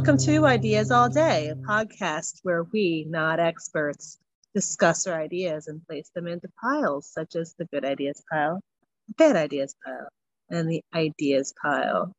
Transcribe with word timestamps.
Welcome 0.00 0.24
to 0.24 0.46
Ideas 0.46 0.90
All 0.90 1.10
Day, 1.10 1.50
a 1.50 1.56
podcast 1.56 2.38
where 2.42 2.62
we, 2.62 3.04
not 3.06 3.38
experts, 3.38 4.16
discuss 4.54 5.06
our 5.06 5.20
ideas 5.20 5.66
and 5.66 5.86
place 5.86 6.10
them 6.14 6.26
into 6.26 6.48
piles, 6.58 7.06
such 7.12 7.36
as 7.36 7.54
the 7.58 7.66
good 7.66 7.84
ideas 7.84 8.22
pile, 8.32 8.62
the 9.08 9.14
bad 9.18 9.36
ideas 9.36 9.76
pile, 9.84 10.08
and 10.48 10.70
the 10.70 10.82
ideas 10.94 11.52
pile. 11.60 12.14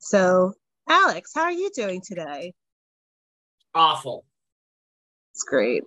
So, 0.00 0.52
Alex, 0.86 1.32
how 1.34 1.44
are 1.44 1.50
you 1.50 1.70
doing 1.74 2.02
today? 2.06 2.52
Awful. 3.74 4.26
It's 5.32 5.44
great. 5.44 5.84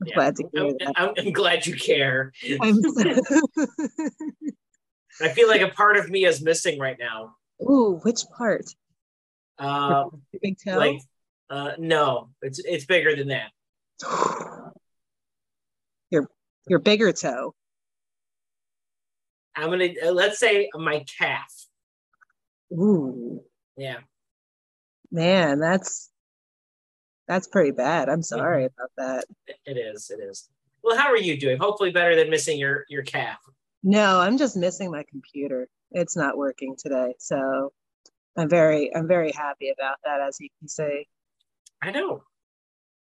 I'm 0.00 0.06
Yeah. 0.06 0.14
glad 0.14 0.36
to 0.36 0.48
hear 0.54 0.64
I'm, 0.64 0.70
that. 0.78 0.92
I'm, 0.96 1.10
I'm 1.18 1.32
glad 1.34 1.66
you 1.66 1.76
care. 1.76 2.32
I'm 2.62 2.80
I 5.20 5.28
feel 5.28 5.48
like 5.48 5.60
a 5.60 5.68
part 5.68 5.98
of 5.98 6.08
me 6.08 6.24
is 6.24 6.40
missing 6.40 6.78
right 6.78 6.96
now. 6.98 7.36
Ooh, 7.60 8.00
which 8.04 8.22
part? 8.38 8.64
Uh, 9.58 10.04
big 10.42 10.56
toe? 10.64 10.76
like, 10.78 11.00
uh, 11.50 11.72
no, 11.78 12.30
it's 12.42 12.58
it's 12.58 12.84
bigger 12.86 13.14
than 13.14 13.28
that. 13.28 13.50
your 16.10 16.28
your 16.68 16.78
bigger 16.78 17.12
toe. 17.12 17.54
I'm 19.56 19.70
gonna 19.70 19.88
uh, 20.04 20.10
let's 20.12 20.38
say 20.38 20.68
my 20.74 21.04
calf. 21.18 21.52
Ooh, 22.72 23.42
Yeah, 23.76 23.98
man, 25.12 25.60
that's 25.60 26.10
that's 27.28 27.46
pretty 27.48 27.70
bad. 27.70 28.08
I'm 28.08 28.22
sorry 28.22 28.64
about 28.64 28.90
that. 28.96 29.24
it- 29.46 29.56
it 29.66 29.78
is. 29.78 30.10
It 30.10 30.20
is. 30.22 30.48
Well, 30.82 30.96
how 30.98 31.08
are 31.08 31.16
you 31.16 31.38
doing? 31.38 31.56
Hopefully, 31.58 31.90
better 31.90 32.16
than 32.16 32.30
missing 32.30 32.58
your 32.58 32.84
your 32.88 33.02
calf. 33.02 33.38
No, 33.82 34.18
I'm 34.18 34.38
just 34.38 34.56
missing 34.56 34.90
my 34.90 35.04
computer. 35.08 35.68
It's 35.92 36.16
not 36.16 36.36
working 36.36 36.74
today. 36.78 37.14
So 37.18 37.72
I'm 38.36 38.48
very 38.48 38.94
I'm 38.94 39.06
very 39.06 39.32
happy 39.32 39.70
about 39.70 39.98
that 40.04 40.20
as 40.20 40.38
you 40.40 40.48
can 40.58 40.68
see. 40.68 41.06
I 41.82 41.90
know. 41.90 42.22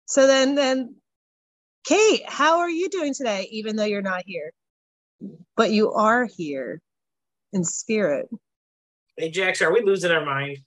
So 0.05 0.27
then 0.27 0.55
then 0.55 0.95
Kate, 1.85 2.23
how 2.27 2.59
are 2.59 2.69
you 2.69 2.89
doing 2.89 3.13
today 3.13 3.47
even 3.51 3.75
though 3.75 3.85
you're 3.85 4.01
not 4.01 4.23
here? 4.25 4.51
But 5.55 5.71
you 5.71 5.91
are 5.91 6.25
here 6.25 6.81
in 7.53 7.63
spirit. 7.63 8.29
Hey, 9.17 9.31
Jax, 9.31 9.61
are 9.61 9.73
we 9.73 9.81
losing 9.81 10.11
our 10.11 10.23
mind? 10.23 10.59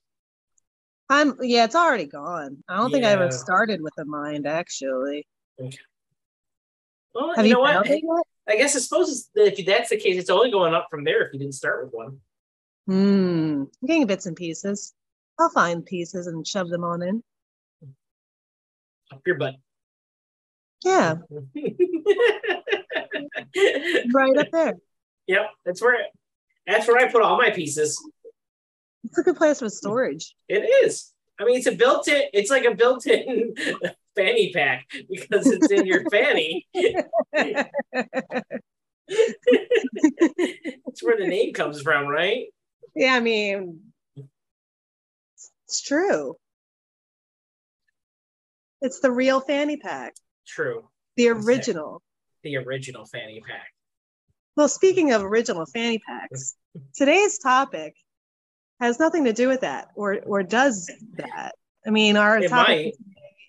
I'm 1.08 1.36
yeah, 1.41 1.64
it's 1.64 1.75
already 1.75 2.06
gone. 2.06 2.58
I 2.69 2.77
don't 2.77 2.91
think 2.91 3.05
I 3.05 3.11
ever 3.11 3.31
started 3.31 3.81
with 3.83 3.94
a 3.98 4.05
mind 4.05 4.47
actually. 4.47 5.27
Well, 7.14 7.34
Have 7.34 7.44
you 7.44 7.50
you, 7.50 7.55
know 7.55 7.61
what? 7.61 7.75
found 7.75 7.86
it 7.86 8.03
yet? 8.03 8.27
I 8.48 8.56
guess 8.56 8.77
I 8.77 8.81
suppose 8.81 9.28
if 9.34 9.66
that's 9.66 9.91
the 9.91 9.97
case, 9.97 10.19
it's 10.19 10.31
only 10.31 10.50
going 10.50 10.75
up 10.75 10.88
from 10.91 11.05
there 11.05 11.27
if 11.27 11.33
you 11.33 11.38
didn't 11.38 11.55
start 11.55 11.84
with 11.84 11.92
one. 11.92 12.20
Hmm. 12.86 13.64
I'm 13.83 13.86
getting 13.86 14.06
bits 14.06 14.27
and 14.27 14.36
pieces. 14.36 14.95
I'll 15.39 15.50
find 15.50 15.84
pieces 15.84 16.27
and 16.27 16.47
shove 16.47 16.69
them 16.69 16.84
on 16.84 17.03
in. 17.03 17.22
Up 19.12 19.22
your 19.27 19.37
butt. 19.37 19.55
Yeah, 20.84 21.17
right 24.14 24.37
up 24.39 24.48
there. 24.53 24.75
Yep, 25.27 25.50
that's 25.64 25.83
where 25.83 25.97
that's 26.67 26.89
where 26.89 26.97
I 26.98 27.11
put 27.11 27.22
all 27.22 27.37
my 27.37 27.50
pieces. 27.50 28.03
It's 29.05 29.19
a 29.19 29.22
good 29.22 29.37
place 29.37 29.59
for 29.59 29.69
storage. 29.69 30.34
It 30.48 30.62
is. 30.84 31.12
I 31.39 31.44
mean, 31.44 31.56
it's 31.56 31.67
a 31.67 31.72
built-in. 31.72 32.22
It's 32.33 32.50
like 32.50 32.65
a 32.65 32.75
built-in 32.75 33.55
fanny 34.17 34.53
pack 34.53 34.87
because 35.11 35.47
it's 35.47 35.70
in 35.70 35.87
your 35.87 36.05
fanny. 36.11 36.67
That's 36.75 37.03
where 41.03 41.17
the 41.19 41.27
name 41.27 41.55
comes 41.55 41.81
from, 41.81 42.06
right? 42.06 42.47
Yeah, 42.95 43.15
I 43.15 43.21
mean, 43.21 43.81
it's 45.67 45.81
true. 45.83 46.37
It's 48.81 49.01
the 49.01 49.11
real 49.11 49.41
fanny 49.41 49.77
pack, 49.77 50.15
True. 50.47 50.89
the 51.17 51.29
original. 51.29 52.03
The 52.43 52.56
original 52.56 53.05
fanny 53.06 53.43
pack. 53.47 53.69
Well, 54.56 54.69
speaking 54.69 55.12
of 55.12 55.23
original 55.23 55.67
fanny 55.67 55.99
packs, 55.99 56.56
today's 56.95 57.39
topic 57.39 57.95
has 58.81 58.99
nothing 58.99 59.25
to 59.25 59.33
do 59.33 59.49
with 59.49 59.61
that, 59.61 59.89
or 59.95 60.21
or 60.27 60.43
does 60.43 60.91
that? 61.17 61.55
I 61.87 61.91
mean, 61.91 62.17
our 62.17 62.39
It 62.39 62.49
topic 62.49 62.95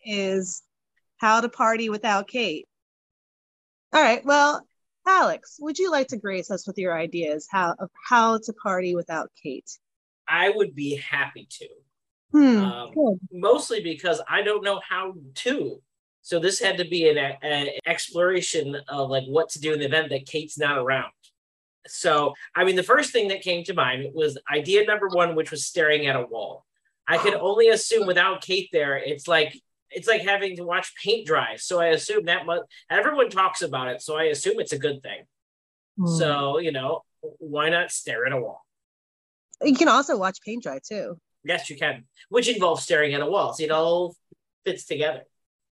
is 0.06 0.64
how 1.18 1.42
to 1.42 1.50
party 1.50 1.90
without 1.90 2.28
Kate. 2.28 2.68
All 3.94 4.02
right. 4.02 4.24
Well, 4.26 4.66
Alex, 5.06 5.58
would 5.60 5.80
you 5.80 5.92
like 5.92 6.08
to 6.08 6.18
grace 6.18 6.52
us 6.52 6.68
with 6.68 6.78
your 6.78 6.98
ideas 6.98 7.48
how 7.50 7.76
of 7.80 7.90
how 8.08 8.38
to 8.38 8.54
party 8.54 8.96
without 8.96 9.32
Kate? 9.42 9.70
I 10.28 10.50
would 10.50 10.76
be 10.76 10.96
happy 10.96 11.48
to. 11.50 11.68
Hmm. 12.32 12.64
Um, 12.64 13.20
mostly 13.32 13.82
because 13.82 14.22
I 14.30 14.42
don't 14.42 14.64
know 14.64 14.80
how 14.88 15.16
to. 15.36 15.82
So 16.22 16.40
this 16.40 16.60
had 16.60 16.78
to 16.78 16.86
be 16.86 17.10
an, 17.10 17.18
an 17.18 17.70
exploration 17.86 18.78
of 18.88 19.10
like 19.10 19.26
what 19.26 19.50
to 19.50 19.60
do 19.60 19.74
in 19.74 19.80
the 19.80 19.86
event 19.86 20.10
that 20.10 20.28
Kate's 20.28 20.58
not 20.58 20.78
around. 20.78 21.12
So 21.88 22.34
I 22.56 22.64
mean, 22.64 22.76
the 22.76 22.84
first 22.84 23.12
thing 23.12 23.30
that 23.30 23.42
came 23.42 23.64
to 23.66 23.74
mind 23.74 24.14
was 24.14 24.38
idea 24.52 24.86
number 24.86 25.08
one, 25.10 25.36
which 25.36 25.52
was 25.52 25.66
staring 25.66 26.08
at 26.08 26.16
a 26.16 26.26
wall. 26.26 26.66
I 27.08 27.18
could 27.18 27.34
only 27.34 27.70
assume 27.70 28.08
without 28.08 28.42
Kate 28.42 28.70
there, 28.72 28.98
it's 28.98 29.28
like 29.28 29.60
it's 29.92 30.08
like 30.08 30.22
having 30.22 30.56
to 30.58 30.64
watch 30.64 30.94
paint 31.04 31.28
dry. 31.28 31.56
So 31.58 31.80
I 31.80 31.88
assume 31.88 32.26
that. 32.26 32.46
Everyone 32.90 33.30
talks 33.30 33.62
about 33.62 33.88
it, 33.90 34.02
so 34.02 34.16
I 34.18 34.24
assume 34.26 34.60
it's 34.60 34.74
a 34.74 34.80
good 34.80 35.02
thing. 35.04 35.24
Hmm. 35.98 36.08
So 36.08 36.58
you 36.60 36.72
know, 36.72 37.02
why 37.22 37.70
not 37.70 37.92
stare 37.92 38.26
at 38.26 38.34
a 38.34 38.38
wall? 38.38 38.62
you 39.64 39.76
can 39.76 39.88
also 39.88 40.18
watch 40.18 40.40
paint 40.44 40.64
dry 40.64 40.80
too. 40.88 41.20
Yes, 41.44 41.70
you 41.70 41.76
can, 41.78 42.06
which 42.30 42.48
involves 42.48 42.84
staring 42.84 43.14
at 43.14 43.22
a 43.22 43.26
wall. 43.26 43.54
See, 43.54 43.64
it 43.66 43.72
all 43.72 44.16
fits 44.66 44.86
together. 44.86 45.24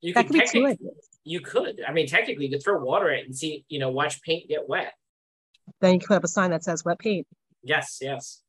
You 0.01 0.13
That 0.13 0.27
could 0.27 0.33
could 0.35 0.45
technically, 0.45 0.87
you 1.23 1.41
could. 1.41 1.81
I 1.87 1.91
mean, 1.91 2.07
technically, 2.07 2.45
you 2.45 2.51
could 2.51 2.63
throw 2.63 2.79
water 2.83 3.09
at 3.11 3.19
it 3.19 3.25
and 3.25 3.35
see, 3.35 3.65
you 3.67 3.79
know, 3.79 3.89
watch 3.89 4.21
paint 4.21 4.47
get 4.49 4.67
wet. 4.67 4.93
Then 5.81 5.93
you 5.93 5.99
could 5.99 6.07
put 6.07 6.17
up 6.17 6.23
a 6.23 6.27
sign 6.27 6.51
that 6.51 6.63
says 6.63 6.83
wet 6.83 6.97
paint 6.99 7.27
Yes, 7.63 7.99
yes, 8.01 8.41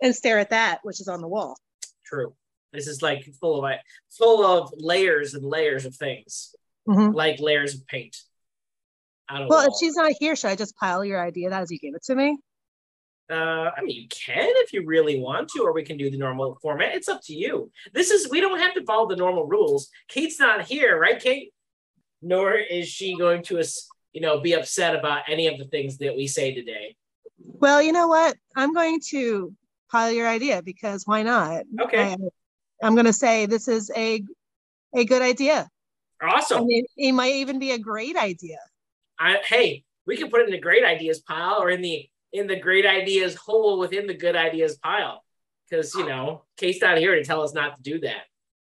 and 0.00 0.14
stare 0.14 0.38
at 0.38 0.50
that, 0.50 0.80
which 0.82 1.00
is 1.00 1.08
on 1.08 1.20
the 1.20 1.28
wall. 1.28 1.56
true. 2.04 2.34
This 2.72 2.86
is 2.86 3.02
like 3.02 3.24
full 3.40 3.64
of 3.64 3.72
full 4.10 4.44
of 4.44 4.72
layers 4.76 5.34
and 5.34 5.44
layers 5.44 5.84
of 5.86 5.94
things, 5.94 6.54
Mhm. 6.88 7.14
like 7.14 7.40
layers 7.40 7.74
of 7.74 7.86
paint. 7.86 8.16
I 9.28 9.38
don't 9.38 9.48
Well, 9.48 9.66
if 9.66 9.72
she's 9.80 9.96
not 9.96 10.12
here, 10.18 10.36
should 10.36 10.50
I 10.50 10.56
just 10.56 10.76
pile 10.76 11.04
your 11.04 11.20
idea 11.24 11.50
that 11.50 11.62
as 11.62 11.70
you 11.70 11.78
gave 11.78 11.94
it 11.94 12.02
to 12.04 12.14
me? 12.14 12.38
Uh, 13.28 13.70
I 13.76 13.82
mean, 13.82 14.02
you 14.02 14.08
can 14.08 14.48
if 14.58 14.72
you 14.72 14.84
really 14.86 15.18
want 15.18 15.48
to, 15.50 15.62
or 15.62 15.72
we 15.72 15.82
can 15.84 15.96
do 15.96 16.10
the 16.10 16.16
normal 16.18 16.56
format. 16.62 16.94
It's 16.94 17.08
up 17.08 17.22
to 17.24 17.34
you. 17.34 17.72
This 17.92 18.10
is 18.10 18.30
we 18.30 18.40
don't 18.40 18.60
have 18.60 18.74
to 18.74 18.84
follow 18.84 19.08
the 19.08 19.16
normal 19.16 19.46
rules. 19.46 19.90
Kate's 20.08 20.38
not 20.38 20.64
here, 20.66 20.96
right, 20.98 21.20
Kate? 21.20 21.52
Nor 22.22 22.54
is 22.54 22.86
she 22.88 23.16
going 23.16 23.42
to, 23.44 23.58
us- 23.58 23.88
you 24.12 24.20
know, 24.20 24.40
be 24.40 24.52
upset 24.52 24.94
about 24.94 25.22
any 25.28 25.48
of 25.48 25.58
the 25.58 25.64
things 25.66 25.98
that 25.98 26.14
we 26.16 26.26
say 26.28 26.54
today. 26.54 26.94
Well, 27.38 27.82
you 27.82 27.92
know 27.92 28.06
what? 28.08 28.36
I'm 28.54 28.72
going 28.72 29.00
to 29.10 29.52
pile 29.90 30.12
your 30.12 30.28
idea 30.28 30.62
because 30.62 31.04
why 31.04 31.22
not? 31.24 31.64
Okay, 31.80 32.12
I, 32.12 32.16
I'm 32.82 32.94
going 32.94 33.06
to 33.06 33.12
say 33.12 33.46
this 33.46 33.68
is 33.68 33.90
a 33.96 34.22
a 34.94 35.04
good 35.04 35.22
idea. 35.22 35.68
I 36.20 36.26
awesome. 36.26 36.66
mean, 36.66 36.84
it 36.96 37.12
might 37.12 37.34
even 37.34 37.58
be 37.58 37.72
a 37.72 37.78
great 37.78 38.16
idea. 38.16 38.58
I, 39.18 39.38
hey, 39.46 39.84
we 40.06 40.16
can 40.16 40.30
put 40.30 40.40
it 40.40 40.46
in 40.46 40.52
the 40.52 40.60
great 40.60 40.84
ideas 40.84 41.20
pile 41.20 41.60
or 41.62 41.70
in 41.70 41.82
the 41.82 42.08
in 42.32 42.46
the 42.46 42.56
great 42.58 42.86
ideas 42.86 43.34
hole 43.34 43.78
within 43.78 44.06
the 44.06 44.14
good 44.14 44.36
ideas 44.36 44.76
pile, 44.76 45.22
because 45.68 45.94
you 45.94 46.06
know, 46.06 46.42
Kate's 46.56 46.80
not 46.82 46.98
here 46.98 47.14
to 47.14 47.24
tell 47.24 47.42
us 47.42 47.54
not 47.54 47.76
to 47.76 47.82
do 47.82 48.00
that. 48.00 48.22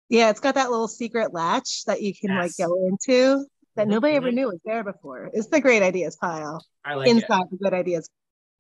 Yeah, 0.08 0.30
it's 0.30 0.40
got 0.40 0.54
that 0.56 0.70
little 0.70 0.88
secret 0.88 1.32
latch 1.32 1.84
that 1.86 2.02
you 2.02 2.12
can 2.14 2.30
Yes. 2.30 2.58
like 2.58 2.68
go 2.68 2.86
into 2.86 3.46
that 3.76 3.88
nobody 3.88 4.14
ever 4.14 4.30
mhm. 4.30 4.34
knew 4.34 4.46
was 4.48 4.60
there 4.64 4.84
before. 4.84 5.30
It's 5.32 5.46
the 5.48 5.60
great 5.60 5.82
ideas 5.82 6.16
pile 6.16 6.62
I 6.84 6.94
like 6.94 7.08
it. 7.08 7.16
inside 7.16 7.44
the 7.50 7.56
good 7.56 7.72
ideas 7.72 8.08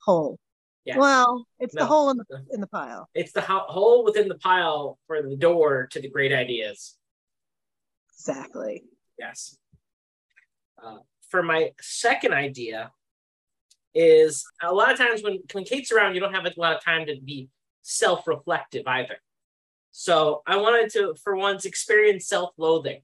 hole. 0.02 0.38
Yes. 0.84 0.96
Well, 0.98 1.46
it's 1.60 1.74
the 1.74 1.86
hole 1.86 2.10
in 2.10 2.16
the 2.16 2.44
in 2.52 2.60
the 2.60 2.66
pile. 2.66 3.08
it's 3.14 3.32
the 3.32 3.40
ho- 3.40 3.66
hole 3.68 4.04
within 4.04 4.28
the 4.28 4.34
pile 4.34 4.98
for 5.06 5.22
the 5.22 5.36
door 5.36 5.88
to 5.92 6.00
the 6.00 6.08
great 6.08 6.32
ideas. 6.32 6.96
Exactly. 8.14 8.84
Yes. 9.18 9.56
Uh, 10.82 10.98
for 11.28 11.42
my 11.42 11.70
second 11.80 12.34
idea 12.34 12.90
is 13.94 14.44
a 14.62 14.72
lot 14.72 14.90
of 14.90 14.98
times 14.98 15.22
when, 15.22 15.38
when 15.52 15.64
Kate's 15.64 15.92
around, 15.92 16.14
you 16.14 16.20
don't 16.20 16.34
have 16.34 16.46
a 16.46 16.52
lot 16.56 16.74
of 16.74 16.84
time 16.84 17.06
to 17.06 17.20
be 17.20 17.48
self-reflective 17.82 18.84
either. 18.86 19.16
So 19.92 20.42
I 20.46 20.56
wanted 20.56 20.90
to, 20.94 21.14
for 21.22 21.36
once, 21.36 21.64
experience 21.64 22.26
self-loathing. 22.26 23.02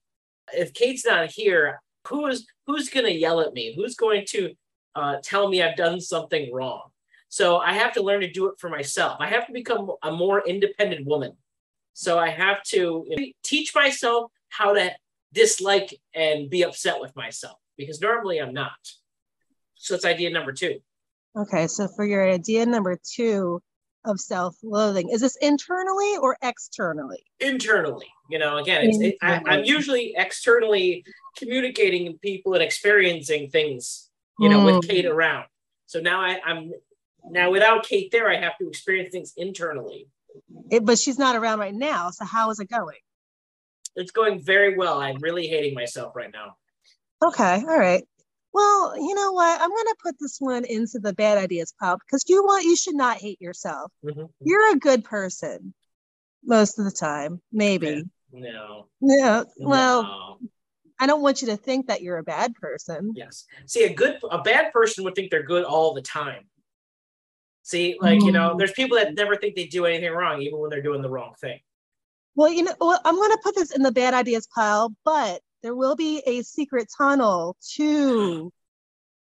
If 0.53 0.73
Kate's 0.73 1.05
not 1.05 1.31
here, 1.31 1.81
who 2.09 2.27
is 2.27 2.47
who's 2.67 2.89
going 2.89 3.07
to 3.07 3.13
yell 3.13 3.41
at 3.41 3.53
me? 3.53 3.75
Who's 3.77 3.95
going 3.95 4.25
to 4.31 4.55
uh, 4.95 5.17
tell 5.23 5.49
me 5.49 5.63
I've 5.63 5.77
done 5.77 6.01
something 6.01 6.53
wrong? 6.53 6.88
So 7.29 7.59
I 7.59 7.75
have 7.75 7.93
to 7.95 8.03
learn 8.03 8.21
to 8.21 8.31
do 8.31 8.47
it 8.47 8.55
for 8.59 8.71
myself. 8.71 9.19
I 9.21 9.27
have 9.29 9.47
to 9.47 9.53
become 9.53 9.91
a 10.03 10.13
more 10.13 10.47
independent 10.47 11.07
woman. 11.07 11.33
So 11.93 12.19
I 12.19 12.31
have 12.31 12.63
to 12.65 13.05
you 13.07 13.17
know, 13.17 13.25
teach 13.43 13.75
myself 13.75 14.31
how 14.49 14.75
to 14.75 14.93
dislike 15.33 15.95
and 16.15 16.49
be 16.49 16.63
upset 16.63 17.01
with 17.01 17.15
myself 17.17 17.59
because 17.77 18.01
normally 18.01 18.39
I'm 18.39 18.55
not. 18.55 18.79
So 19.75 19.95
it's 19.95 20.05
idea 20.05 20.31
number 20.31 20.53
two. 20.53 20.79
Okay, 21.37 21.67
so 21.67 21.87
for 21.89 22.05
your 22.07 22.29
idea 22.29 22.65
number 22.67 22.99
two, 23.05 23.61
of 24.05 24.19
self-loathing. 24.21 25.11
Is 25.11 25.21
this 25.21 25.37
internally 25.37 26.17
or 26.21 26.37
externally? 26.43 27.25
Internally, 27.41 28.07
you 28.31 28.39
know, 28.39 28.57
again, 28.57 28.87
it's, 28.89 28.99
it, 28.99 29.17
I, 29.21 29.41
I'm 29.47 29.65
usually 29.65 30.15
externally 30.17 31.05
communicating 31.37 32.07
with 32.07 32.21
people 32.21 32.55
and 32.55 32.63
experiencing 32.63 33.51
things, 33.51 34.09
you 34.39 34.49
know, 34.49 34.61
Mm. 34.61 34.65
with 34.77 34.89
Kate 34.89 35.07
around. 35.07 35.47
So 35.87 36.01
now 36.01 36.21
I, 36.21 36.41
I'm 36.45 36.73
now 37.31 37.51
without 37.51 37.85
Kate 37.87 38.11
there, 38.11 38.31
I 38.31 38.37
have 38.37 38.57
to 38.59 38.69
experience 38.69 39.11
things 39.13 39.33
internally. 39.37 40.09
It, 40.71 40.85
but 40.85 40.99
she's 40.99 41.19
not 41.19 41.37
around 41.37 41.59
right 41.59 41.75
now. 41.75 42.11
So 42.11 42.25
how 42.25 42.51
is 42.51 42.61
it 42.61 42.69
going? 42.69 42.99
It's 43.97 44.13
going 44.13 44.41
very 44.41 44.77
well. 44.77 45.01
I'm 45.01 45.19
really 45.21 45.47
hating 45.49 45.75
myself 45.75 46.15
right 46.15 46.31
now. 46.33 46.57
Okay, 47.25 47.63
all 47.67 47.79
right. 47.79 48.05
Well, 48.53 48.97
you 48.97 49.15
know 49.15 49.33
what? 49.33 49.61
I'm 49.61 49.71
gonna 49.71 49.95
put 50.03 50.17
this 50.21 50.37
one 50.39 50.65
into 50.65 50.99
the 51.01 51.13
bad 51.13 51.39
ideas 51.39 51.75
pile 51.81 51.99
because 52.07 52.25
you 52.29 52.45
want 52.45 52.65
you 52.65 52.77
should 52.77 52.95
not 52.95 53.19
hate 53.19 53.41
yourself. 53.41 53.91
Mhm. 54.05 54.29
You're 54.41 54.73
a 54.73 54.79
good 54.79 55.05
person 55.05 55.75
most 56.45 56.79
of 56.79 56.85
the 56.85 56.91
time, 56.91 57.43
maybe. 57.53 58.05
No. 58.33 58.89
Yeah. 59.01 59.45
Well, 59.59 60.03
no. 60.03 60.39
I 61.01 61.07
don't 61.07 61.23
want 61.23 61.43
you 61.43 61.49
to 61.49 61.57
think 61.57 61.89
that 61.89 62.03
you're 62.03 62.19
a 62.19 62.23
bad 62.25 62.55
person. 62.55 63.13
Yes. 63.15 63.47
See, 63.67 63.85
a 63.85 63.93
good, 63.95 64.19
a 64.31 64.43
bad 64.43 64.73
person 64.73 65.05
would 65.05 65.15
think 65.15 65.31
they're 65.31 65.43
good 65.43 65.65
all 65.65 65.95
the 65.95 66.03
time. 66.03 66.49
See, 67.69 67.99
like 68.01 68.23
you 68.23 68.33
know, 68.33 68.55
Mm. 68.55 68.59
there's 68.59 68.73
people 68.73 68.97
that 68.97 69.13
never 69.15 69.37
think 69.37 69.55
they 69.55 69.67
do 69.67 69.85
anything 69.85 70.11
wrong, 70.11 70.41
even 70.41 70.59
when 70.59 70.71
they're 70.71 70.81
doing 70.81 71.03
the 71.03 71.11
wrong 71.11 71.35
thing. 71.39 71.61
Well, 72.35 72.51
you 72.51 72.63
know, 72.63 72.73
well, 72.81 72.99
I'm 73.05 73.15
gonna 73.15 73.37
put 73.45 73.55
this 73.57 73.77
in 73.77 73.83
the 73.83 73.93
bad 73.93 74.15
ideas 74.15 74.49
pile, 74.55 74.91
but 75.05 75.43
there 75.63 75.75
will 75.75 75.95
be 75.95 76.23
a 76.25 76.41
secret 76.41 76.89
tunnel 76.97 77.59
to 77.75 78.51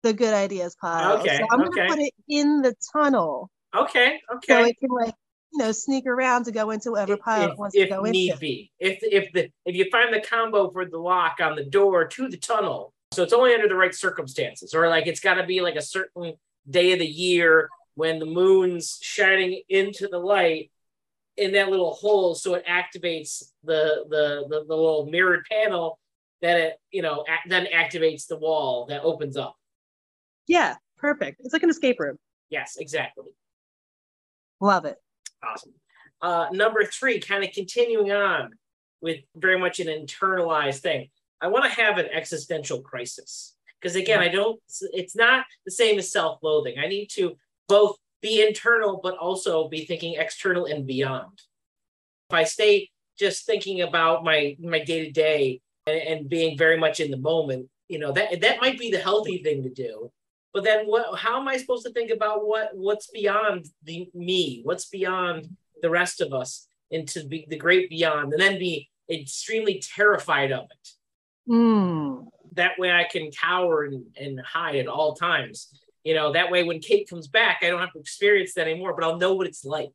the 0.03 0.12
good 0.12 0.35
ideas 0.35 0.75
pile. 0.75 1.19
Okay, 1.19 1.39
So 1.39 1.47
I'm 1.53 1.61
gonna 1.61 1.71
okay. 1.71 1.87
put 1.87 1.99
it 2.00 2.12
in 2.29 2.62
the 2.62 2.75
tunnel 2.93 3.49
Okay. 3.77 4.21
Okay. 4.35 4.53
So 4.53 4.65
it 4.65 4.77
can 4.81 4.91
like 4.91 5.15
you 5.53 5.59
know 5.61 5.71
sneak 5.71 6.05
around 6.06 6.47
to 6.47 6.50
go 6.50 6.71
into 6.71 6.91
whatever 6.91 7.17
pile 7.19 7.45
it 7.47 7.53
if, 7.53 7.59
wants 7.59 7.77
if 7.77 7.88
to 7.88 7.95
go 7.95 8.03
need 8.03 8.31
into. 8.31 8.41
be, 8.41 8.73
if 8.81 8.99
if 9.05 9.33
the 9.33 9.53
if 9.65 9.77
you 9.77 9.87
find 9.93 10.12
the 10.12 10.21
combo 10.21 10.69
for 10.73 10.85
the 10.85 10.99
lock 10.99 11.37
on 11.41 11.55
the 11.55 11.65
door 11.65 12.09
to 12.09 12.29
the 12.29 12.37
tunnel, 12.37 12.93
so 13.12 13.23
it's 13.23 13.33
only 13.33 13.55
under 13.55 13.69
the 13.69 13.77
right 13.77 13.95
circumstances, 13.95 14.75
or 14.75 14.88
like 14.88 15.06
it's 15.06 15.21
got 15.21 15.35
to 15.35 15.47
be 15.47 15.61
like 15.61 15.77
a 15.77 15.83
certain 15.83 16.35
day 16.69 16.93
of 16.93 16.99
the 16.99 17.06
year 17.06 17.69
when 17.94 18.19
the 18.19 18.27
moon's 18.27 18.99
shining 19.03 19.62
into 19.69 20.09
the 20.09 20.19
light 20.19 20.71
in 21.37 21.53
that 21.53 21.71
little 21.71 21.94
hole, 21.94 22.35
so 22.35 22.55
it 22.55 22.65
activates 22.67 23.43
the 23.65 24.05
the 24.09 24.44
the, 24.49 24.65
the 24.67 24.77
little 24.77 25.06
mirrored 25.06 25.44
panel 25.50 25.99
that 26.41 26.59
it 26.59 26.75
you 26.91 27.03
know 27.03 27.25
then 27.49 27.67
activates 27.75 28.27
the 28.27 28.39
wall 28.39 28.87
that 28.87 29.03
opens 29.03 29.37
up. 29.37 29.56
Yeah, 30.47 30.77
perfect. 30.99 31.41
It's 31.44 31.53
like 31.53 31.62
an 31.62 31.71
escape 31.71 32.00
room. 32.00 32.19
Yes, 32.50 32.77
exactly. 32.79 33.31
Love 34.61 34.85
it. 34.85 34.97
Awesome. 35.43 35.75
Uh, 36.21 36.47
number 36.53 36.85
three, 36.85 37.19
kind 37.19 37.43
of 37.43 37.50
continuing 37.53 38.12
on 38.12 38.50
with 39.00 39.19
very 39.35 39.59
much 39.59 39.81
an 39.81 39.88
internalized 39.88 40.79
thing. 40.79 41.09
I 41.41 41.49
want 41.49 41.65
to 41.65 41.71
have 41.71 41.99
an 41.99 42.06
existential 42.12 42.81
crisis 42.81 43.56
because 43.81 43.97
again, 43.97 44.21
I 44.21 44.29
don't. 44.29 44.61
It's 44.93 45.17
not 45.17 45.45
the 45.65 45.73
same 45.73 45.99
as 45.99 46.12
self-loathing. 46.12 46.79
I 46.79 46.87
need 46.87 47.06
to 47.15 47.37
both 47.73 47.97
be 48.21 48.47
internal 48.47 49.01
but 49.03 49.17
also 49.17 49.67
be 49.67 49.87
thinking 49.87 50.15
external 50.19 50.67
and 50.67 50.87
beyond. 50.87 51.41
If 52.29 52.35
I 52.35 52.45
stay 52.45 52.91
just 53.19 53.47
thinking 53.47 53.81
about 53.81 54.25
my 54.25 54.57
my 54.61 54.81
day 54.85 55.07
to 55.07 55.11
day 55.11 55.61
and 55.87 56.29
being 56.29 56.59
very 56.59 56.79
much 56.79 57.01
in 57.01 57.11
the 57.11 57.17
moment, 57.17 57.69
you 57.89 57.99
know 57.99 58.13
that 58.13 58.43
that 58.43 58.61
might 58.61 58.79
be 58.79 58.91
the 58.91 58.99
healthy 58.99 59.39
thing 59.43 59.63
to 59.63 59.71
do. 59.71 60.13
But 60.53 60.65
then, 60.65 60.85
what? 60.87 61.19
How 61.19 61.41
am 61.41 61.49
I 61.49 61.57
supposed 61.57 61.87
to 61.87 61.93
think 61.93 62.11
about 62.11 62.47
what 62.47 62.69
what's 62.75 63.09
beyond 63.11 63.67
the 63.83 64.09
me? 64.13 64.61
What's 64.65 64.89
beyond 64.89 65.49
the 65.81 65.91
rest 65.91 66.21
of 66.21 66.35
us 66.35 66.69
into 66.91 67.25
be, 67.25 67.47
the 67.49 67.57
great 67.57 67.89
beyond, 67.89 68.35
and 68.35 68.43
then 68.43 68.59
be 68.59 68.91
extremely 69.11 69.83
terrified 69.97 70.53
of 70.53 70.65
it? 70.65 70.85
Mm. 71.51 72.27
That 72.53 72.79
way, 72.79 72.93
I 72.93 73.05
can 73.11 73.31
cower 73.31 73.85
and, 73.85 74.05
and 74.21 74.39
hide 74.41 74.77
at 74.77 74.89
all 74.89 75.15
times. 75.15 75.69
You 76.04 76.14
know, 76.14 76.32
that 76.32 76.50
way, 76.50 76.64
when 76.64 76.81
Kate 76.81 77.08
comes 77.08 77.28
back, 77.28 77.60
I 77.62 77.70
don't 77.70 77.81
have 77.81 77.93
to 77.93 78.00
experience 78.00 78.54
that 78.54 78.69
anymore. 78.69 78.94
But 78.94 79.04
I'll 79.04 79.19
know 79.19 79.34
what 79.34 79.46
it's 79.46 79.64
like. 79.64 79.93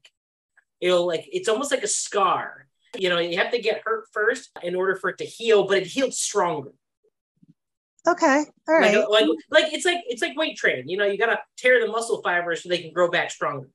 It'll 0.80 1.08
like 1.08 1.28
it's 1.32 1.50
almost 1.50 1.72
like 1.72 1.84
a 1.84 1.88
scar. 1.88 2.68
You 2.98 3.10
know, 3.10 3.20
you 3.20 3.38
have 3.38 3.52
to 3.52 3.60
get 3.60 3.82
hurt 3.86 4.06
first 4.12 4.50
in 4.64 4.76
order 4.76 4.96
for 4.96 5.10
it 5.10 5.18
to 5.20 5.26
heal, 5.26 5.68
but 5.68 5.78
it 5.78 5.88
heals 5.88 6.20
stronger. 6.20 6.72
Okay. 8.08 8.46
All 8.70 8.82
like, 8.82 8.96
like 9.10 9.28
like 9.52 9.74
it's 9.74 9.86
like 9.86 10.00
it's 10.08 10.22
like 10.22 10.38
weight 10.38 10.56
training. 10.56 10.88
You 10.88 10.98
know, 10.98 11.06
you 11.06 11.18
gotta 11.18 11.40
tear 11.58 11.86
the 11.86 11.92
muscle 11.92 12.22
fibers 12.22 12.64
so 12.64 12.70
they 12.70 12.78
can 12.78 12.94
grow 12.94 13.10
back 13.10 13.32
stronger. 13.32 13.70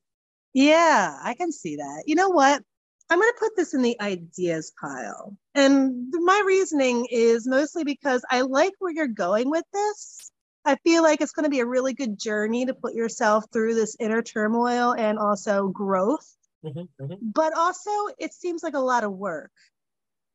Yeah, 0.55 1.19
I 1.23 1.34
can 1.34 1.52
see 1.52 1.76
that. 1.76 2.05
You 2.06 2.14
know 2.14 2.29
what? 2.29 2.62
I'm 3.11 3.19
going 3.19 3.31
to 3.31 3.38
put 3.38 3.56
this 3.56 3.75
in 3.75 3.82
the 3.82 4.00
ideas 4.00 4.73
pile. 4.81 5.37
And 5.55 6.11
my 6.12 6.43
reasoning 6.46 7.06
is 7.11 7.46
mostly 7.46 7.84
because 7.84 8.25
I 8.31 8.40
like 8.40 8.73
where 8.79 8.93
you're 8.93 9.06
going 9.06 9.50
with 9.50 9.64
this. 9.73 10.31
I 10.64 10.76
feel 10.76 11.03
like 11.03 11.20
it's 11.20 11.32
going 11.32 11.44
to 11.44 11.50
be 11.50 11.61
a 11.61 11.67
really 11.67 11.93
good 11.93 12.19
journey 12.19 12.67
to 12.67 12.75
put 12.75 12.94
yourself 12.94 13.44
through 13.53 13.75
this 13.75 13.97
inner 13.99 14.23
turmoil 14.23 14.94
and 14.94 15.19
also 15.19 15.69
growth. 15.69 16.37
Mhm, 16.64 16.88
mhm. 17.00 17.19
But 17.20 17.55
also, 17.55 17.91
it 18.19 18.32
seems 18.32 18.62
like 18.62 18.75
a 18.75 18.81
lot 18.81 19.05
of 19.05 19.12
work. 19.12 19.50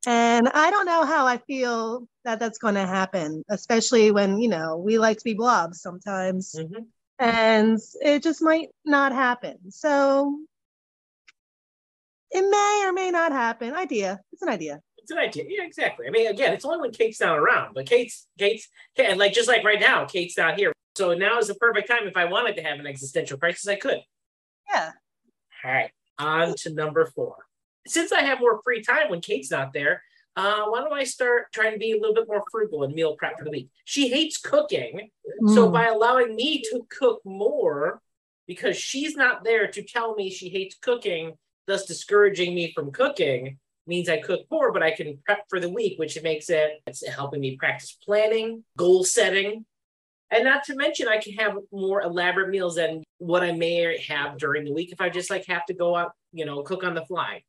And 0.06 0.48
I 0.48 0.70
don't 0.70 0.86
know 0.86 1.04
how 1.04 1.26
I 1.26 1.38
feel 1.38 2.06
that 2.24 2.38
that's 2.38 2.58
going 2.58 2.74
to 2.74 2.86
happen, 2.86 3.44
especially 3.48 4.10
when, 4.10 4.38
you 4.38 4.48
know, 4.48 4.76
we 4.76 4.98
like 4.98 5.18
to 5.18 5.24
be 5.24 5.34
blobs 5.34 5.80
sometimes 5.80 6.54
Mhm. 6.54 6.86
and 7.18 7.78
it 8.00 8.22
just 8.22 8.40
might 8.42 8.68
not 8.84 9.12
happen. 9.12 9.70
So 9.70 10.38
it 12.30 12.42
may 12.42 12.84
or 12.86 12.92
may 12.92 13.10
not 13.10 13.32
happen. 13.32 13.74
Idea. 13.74 14.20
It's 14.32 14.42
an 14.42 14.48
idea. 14.50 14.82
It's 15.08 15.16
an 15.16 15.24
idea. 15.24 15.44
Yeah, 15.48 15.64
exactly. 15.64 16.06
I 16.06 16.10
mean, 16.10 16.26
again, 16.26 16.52
it's 16.52 16.66
only 16.66 16.80
when 16.80 16.90
Kate's 16.90 17.18
not 17.18 17.38
around, 17.38 17.72
but 17.72 17.86
Kate's 17.86 18.26
Kate's 18.38 18.68
and 18.98 19.18
like 19.18 19.32
just 19.32 19.48
like 19.48 19.64
right 19.64 19.80
now, 19.80 20.04
Kate's 20.04 20.36
not 20.36 20.58
here. 20.58 20.70
So 20.96 21.14
now 21.14 21.38
is 21.38 21.48
the 21.48 21.54
perfect 21.54 21.88
time. 21.88 22.06
If 22.06 22.14
I 22.18 22.26
wanted 22.26 22.56
to 22.56 22.62
have 22.62 22.78
an 22.78 22.86
existential 22.86 23.38
crisis, 23.38 23.66
I 23.66 23.76
could. 23.76 24.00
Yeah. 24.70 24.90
All 25.64 25.72
right, 25.72 25.90
on 26.18 26.54
to 26.58 26.74
number 26.74 27.06
four. 27.06 27.36
Since 27.86 28.12
I 28.12 28.20
have 28.20 28.40
more 28.40 28.60
free 28.62 28.82
time 28.82 29.08
when 29.08 29.22
Kate's 29.22 29.50
not 29.50 29.72
there, 29.72 30.02
uh, 30.36 30.64
why 30.66 30.80
don't 30.80 30.92
I 30.92 31.04
start 31.04 31.52
trying 31.54 31.72
to 31.72 31.78
be 31.78 31.92
a 31.92 31.98
little 31.98 32.14
bit 32.14 32.28
more 32.28 32.44
frugal 32.50 32.82
and 32.82 32.94
meal 32.94 33.16
prep 33.16 33.38
for 33.38 33.44
the 33.46 33.50
week? 33.50 33.70
She 33.86 34.10
hates 34.10 34.36
cooking, 34.36 35.08
so 35.54 35.68
Mm. 35.68 35.72
by 35.72 35.86
allowing 35.86 36.36
me 36.36 36.60
to 36.70 36.86
cook 36.90 37.22
more, 37.24 38.02
because 38.46 38.76
she's 38.76 39.16
not 39.16 39.42
there 39.42 39.68
to 39.68 39.82
tell 39.82 40.14
me 40.16 40.28
she 40.28 40.50
hates 40.50 40.76
cooking, 40.76 41.38
thus 41.66 41.86
discouraging 41.86 42.54
me 42.54 42.72
from 42.74 42.92
cooking, 42.92 43.58
means 43.88 44.08
I 44.08 44.18
cook 44.18 44.42
more, 44.50 44.72
but 44.72 44.82
I 44.82 44.90
can 44.92 45.18
prep 45.24 45.44
for 45.48 45.58
the 45.58 45.68
week, 45.68 45.98
which 45.98 46.20
makes 46.22 46.50
it 46.50 46.80
it's 46.86 47.06
helping 47.06 47.40
me 47.40 47.56
practice 47.56 47.96
planning, 48.04 48.64
goal 48.76 49.04
setting, 49.04 49.64
and 50.30 50.44
not 50.44 50.64
to 50.64 50.76
mention 50.76 51.08
I 51.08 51.18
can 51.18 51.32
have 51.34 51.56
more 51.72 52.02
elaborate 52.02 52.50
meals 52.50 52.76
than 52.76 53.02
what 53.18 53.42
I 53.42 53.52
may 53.52 53.98
have 54.08 54.38
during 54.38 54.64
the 54.64 54.72
week 54.72 54.92
if 54.92 55.00
I 55.00 55.08
just 55.08 55.30
like 55.30 55.46
have 55.46 55.64
to 55.66 55.74
go 55.74 55.96
out, 55.96 56.12
you 56.32 56.44
know, 56.44 56.62
cook 56.62 56.84
on 56.84 56.94
the 56.94 57.04
fly. 57.06 57.42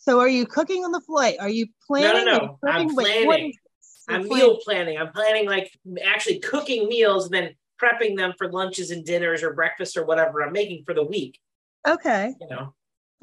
so 0.00 0.18
are 0.18 0.28
you 0.28 0.46
cooking 0.46 0.84
on 0.84 0.92
the 0.92 1.00
fly? 1.02 1.36
Are 1.38 1.50
you 1.50 1.66
planning? 1.86 2.24
no. 2.24 2.38
no, 2.38 2.42
you 2.42 2.58
I'm 2.68 2.88
cooking? 2.88 2.96
Wait, 2.96 3.26
what 3.26 3.34
planning. 3.34 3.50
is 3.50 3.56
this? 3.56 4.04
You're 4.08 4.16
I'm 4.16 4.26
planning. 4.26 4.46
meal 4.46 4.58
planning. 4.64 4.98
I'm 4.98 5.12
planning 5.12 5.46
like 5.46 5.70
actually 6.04 6.38
cooking 6.38 6.88
meals 6.88 7.26
and 7.26 7.34
then 7.34 7.54
prepping 7.80 8.16
them 8.16 8.32
for 8.38 8.50
lunches 8.50 8.90
and 8.90 9.04
dinners 9.04 9.42
or 9.42 9.52
breakfast 9.52 9.96
or 9.96 10.04
whatever 10.04 10.42
I'm 10.42 10.52
making 10.52 10.84
for 10.84 10.94
the 10.94 11.04
week. 11.04 11.38
Okay. 11.86 12.34
You 12.40 12.48
know. 12.48 12.74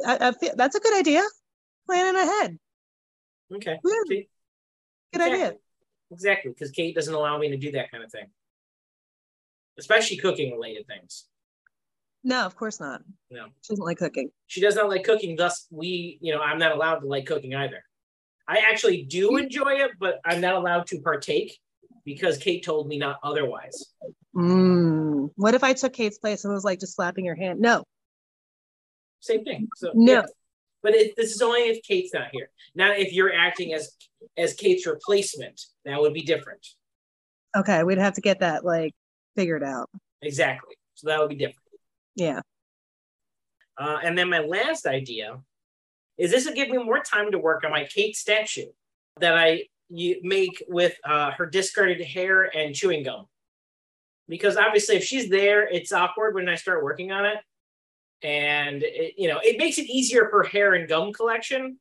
I, 0.06 0.30
I 0.30 0.32
feel, 0.32 0.54
that's 0.56 0.76
a 0.76 0.80
good 0.80 0.98
idea. 0.98 1.24
Planning 1.88 2.22
ahead. 2.22 2.58
Okay. 3.54 3.80
Yeah, 3.84 4.02
good 4.10 4.26
Exactly. 5.14 5.36
idea. 5.42 5.54
Exactly, 6.12 6.52
because 6.52 6.72
Kate 6.72 6.96
doesn't 6.96 7.14
allow 7.14 7.38
me 7.38 7.50
to 7.50 7.58
do 7.58 7.72
that 7.74 7.92
kind 7.92 8.04
of 8.04 8.12
thing, 8.12 8.26
especially 9.78 10.18
cooking 10.18 10.52
related 10.52 10.88
things. 10.88 11.26
No, 12.24 12.46
of 12.46 12.56
course 12.56 12.80
not. 12.80 13.02
No. 13.30 13.46
She 13.62 13.74
doesn't 13.74 13.86
like 13.86 13.98
cooking. 13.98 14.30
She 14.48 14.62
does 14.62 14.76
not 14.76 14.90
like 14.90 15.04
cooking. 15.04 15.36
Thus, 15.36 15.68
we, 15.70 16.18
you 16.22 16.34
know, 16.34 16.42
I'm 16.42 16.58
not 16.58 16.72
allowed 16.72 17.00
to 17.00 17.08
like 17.08 17.26
cooking 17.26 17.54
either. 17.54 17.84
I 18.48 18.58
actually 18.70 19.04
do 19.04 19.38
enjoy 19.38 19.74
it, 19.84 19.92
but 20.00 20.20
I'm 20.26 20.42
not 20.42 20.54
allowed 20.56 20.88
to 20.88 21.00
partake 21.02 21.58
because 22.04 22.38
Kate 22.38 22.64
told 22.64 22.88
me 22.88 22.98
not 22.98 23.18
otherwise. 23.24 23.94
Mm. 24.36 25.30
What 25.36 25.54
if 25.54 25.64
I 25.64 25.74
took 25.74 25.94
Kate's 25.94 26.18
place 26.20 26.46
and 26.46 26.54
was 26.54 26.64
like 26.64 26.80
just 26.80 26.96
slapping 26.96 27.26
her 27.26 27.36
hand? 27.36 27.60
No. 27.60 27.84
Same 29.20 29.44
thing. 29.44 29.68
So 29.76 29.92
No. 29.94 30.14
yeah. 30.14 30.22
But 30.86 30.94
it, 30.94 31.16
this 31.18 31.34
is 31.34 31.42
only 31.42 31.62
if 31.62 31.82
Kate's 31.82 32.14
not 32.14 32.28
here. 32.32 32.52
Now, 32.76 32.92
if 32.92 33.12
you're 33.12 33.34
acting 33.34 33.74
as 33.74 33.92
as 34.38 34.54
Kate's 34.54 34.86
replacement, 34.86 35.60
that 35.84 36.00
would 36.00 36.14
be 36.14 36.22
different. 36.22 36.64
Okay, 37.58 37.84
we'd 37.84 37.98
have 37.98 38.14
to 38.14 38.22
get 38.22 38.42
that 38.42 38.64
like 38.64 38.94
figured 39.36 39.64
out. 39.64 39.90
Exactly. 40.22 40.76
So 40.94 41.08
that 41.08 41.20
would 41.20 41.30
be 41.30 41.38
different. 41.38 41.58
Yeah. 42.16 42.42
Uh, 43.80 43.98
and 44.04 44.16
then 44.16 44.30
my 44.30 44.42
last 44.42 44.86
idea 44.86 45.40
is 46.20 46.30
this 46.30 46.46
will 46.46 46.54
give 46.54 46.70
me 46.70 46.78
more 46.78 47.00
time 47.02 47.32
to 47.32 47.40
work 47.40 47.64
on 47.64 47.72
my 47.72 47.86
Kate 47.86 48.16
statue 48.16 48.70
that 49.20 49.36
I 49.36 49.64
you 49.90 50.20
make 50.22 50.64
with 50.68 50.96
uh, 51.04 51.32
her 51.32 51.48
discarded 51.48 52.00
hair 52.06 52.56
and 52.56 52.76
chewing 52.76 53.02
gum. 53.02 53.26
Because 54.30 54.56
obviously, 54.56 54.98
if 54.98 55.04
she's 55.04 55.30
there, 55.30 55.68
it's 55.68 55.92
awkward 55.92 56.36
when 56.36 56.48
I 56.48 56.54
start 56.54 56.84
working 56.84 57.12
on 57.12 57.26
it. 57.26 57.38
And 58.24 58.84
it, 58.84 59.14
you 59.18 59.28
know 59.28 59.40
it 59.44 59.58
makes 59.58 59.78
it 59.78 59.88
easier 59.88 60.28
for 60.30 60.44
hair 60.44 60.74
and 60.74 60.88
gum 60.88 61.12
collection 61.14 61.78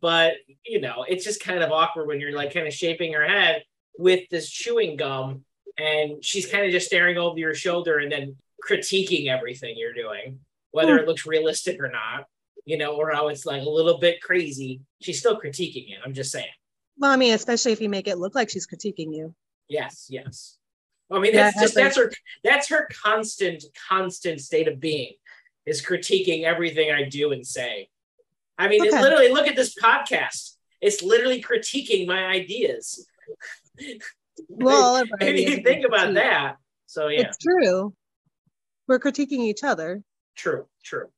but 0.00 0.34
you 0.64 0.80
know 0.80 1.04
it's 1.08 1.24
just 1.24 1.42
kind 1.42 1.62
of 1.62 1.70
awkward 1.70 2.06
when 2.06 2.20
you're 2.20 2.34
like 2.34 2.52
kind 2.52 2.66
of 2.66 2.74
shaping 2.74 3.12
her 3.12 3.26
head 3.26 3.64
with 3.98 4.28
this 4.30 4.48
chewing 4.48 4.96
gum 4.96 5.44
and 5.78 6.22
she's 6.24 6.46
kind 6.46 6.64
of 6.64 6.70
just 6.70 6.86
staring 6.86 7.16
over 7.16 7.38
your 7.38 7.54
shoulder 7.54 7.98
and 7.98 8.12
then 8.12 8.36
critiquing 8.68 9.28
everything 9.28 9.74
you're 9.76 9.94
doing 9.94 10.38
whether 10.70 10.96
it 10.96 11.02
hmm. 11.02 11.08
looks 11.08 11.26
realistic 11.26 11.80
or 11.80 11.88
not 11.88 12.26
you 12.64 12.76
know 12.78 12.94
or 12.94 13.10
how 13.10 13.28
it's 13.28 13.46
like 13.46 13.62
a 13.62 13.68
little 13.68 13.98
bit 13.98 14.20
crazy. 14.20 14.80
She's 15.00 15.18
still 15.18 15.40
critiquing 15.40 15.90
it 15.90 15.98
i'm 16.04 16.14
just 16.14 16.32
saying. 16.32 16.46
Well, 16.98 17.10
I 17.10 17.16
mean, 17.16 17.34
especially 17.34 17.72
if 17.72 17.80
you 17.80 17.88
make 17.88 18.06
it 18.06 18.18
look 18.18 18.34
like 18.34 18.50
she's 18.50 18.66
critiquing 18.66 19.14
you. 19.14 19.34
yes 19.68 20.06
yes. 20.08 20.58
I 21.10 21.18
mean 21.18 21.34
Yeah, 21.34 21.50
that's 21.50 21.60
just 21.60 21.74
that's 21.74 21.96
her 21.96 22.12
that's 22.44 22.68
her 22.68 22.88
constant 23.02 23.64
constant 23.88 24.40
state 24.40 24.68
of 24.68 24.80
being 24.80 25.12
is 25.66 25.84
critiquing 25.84 26.44
everything 26.44 26.90
i 26.90 27.04
do 27.04 27.32
and 27.32 27.46
say 27.46 27.88
i 28.58 28.68
mean 28.68 28.80
Okay. 28.86 29.00
literally 29.00 29.28
look 29.30 29.46
at 29.46 29.56
this 29.56 29.74
podcast 29.74 30.56
it's 30.80 31.02
literally 31.02 31.40
critiquing 31.42 32.06
my 32.06 32.24
ideas 32.26 33.06
Well, 34.48 34.82
all 34.82 34.96
of 34.96 35.08
our 35.20 35.28
if 35.28 35.48
you 35.48 35.62
think 35.62 35.84
about 35.84 36.14
that 36.14 36.56
so 36.86 37.08
yeah 37.08 37.22
It's 37.22 37.38
true. 37.38 37.94
We're 38.88 38.98
critiquing 38.98 39.40
each 39.40 39.62
other. 39.62 40.02
true 40.36 40.66
true 40.82 41.08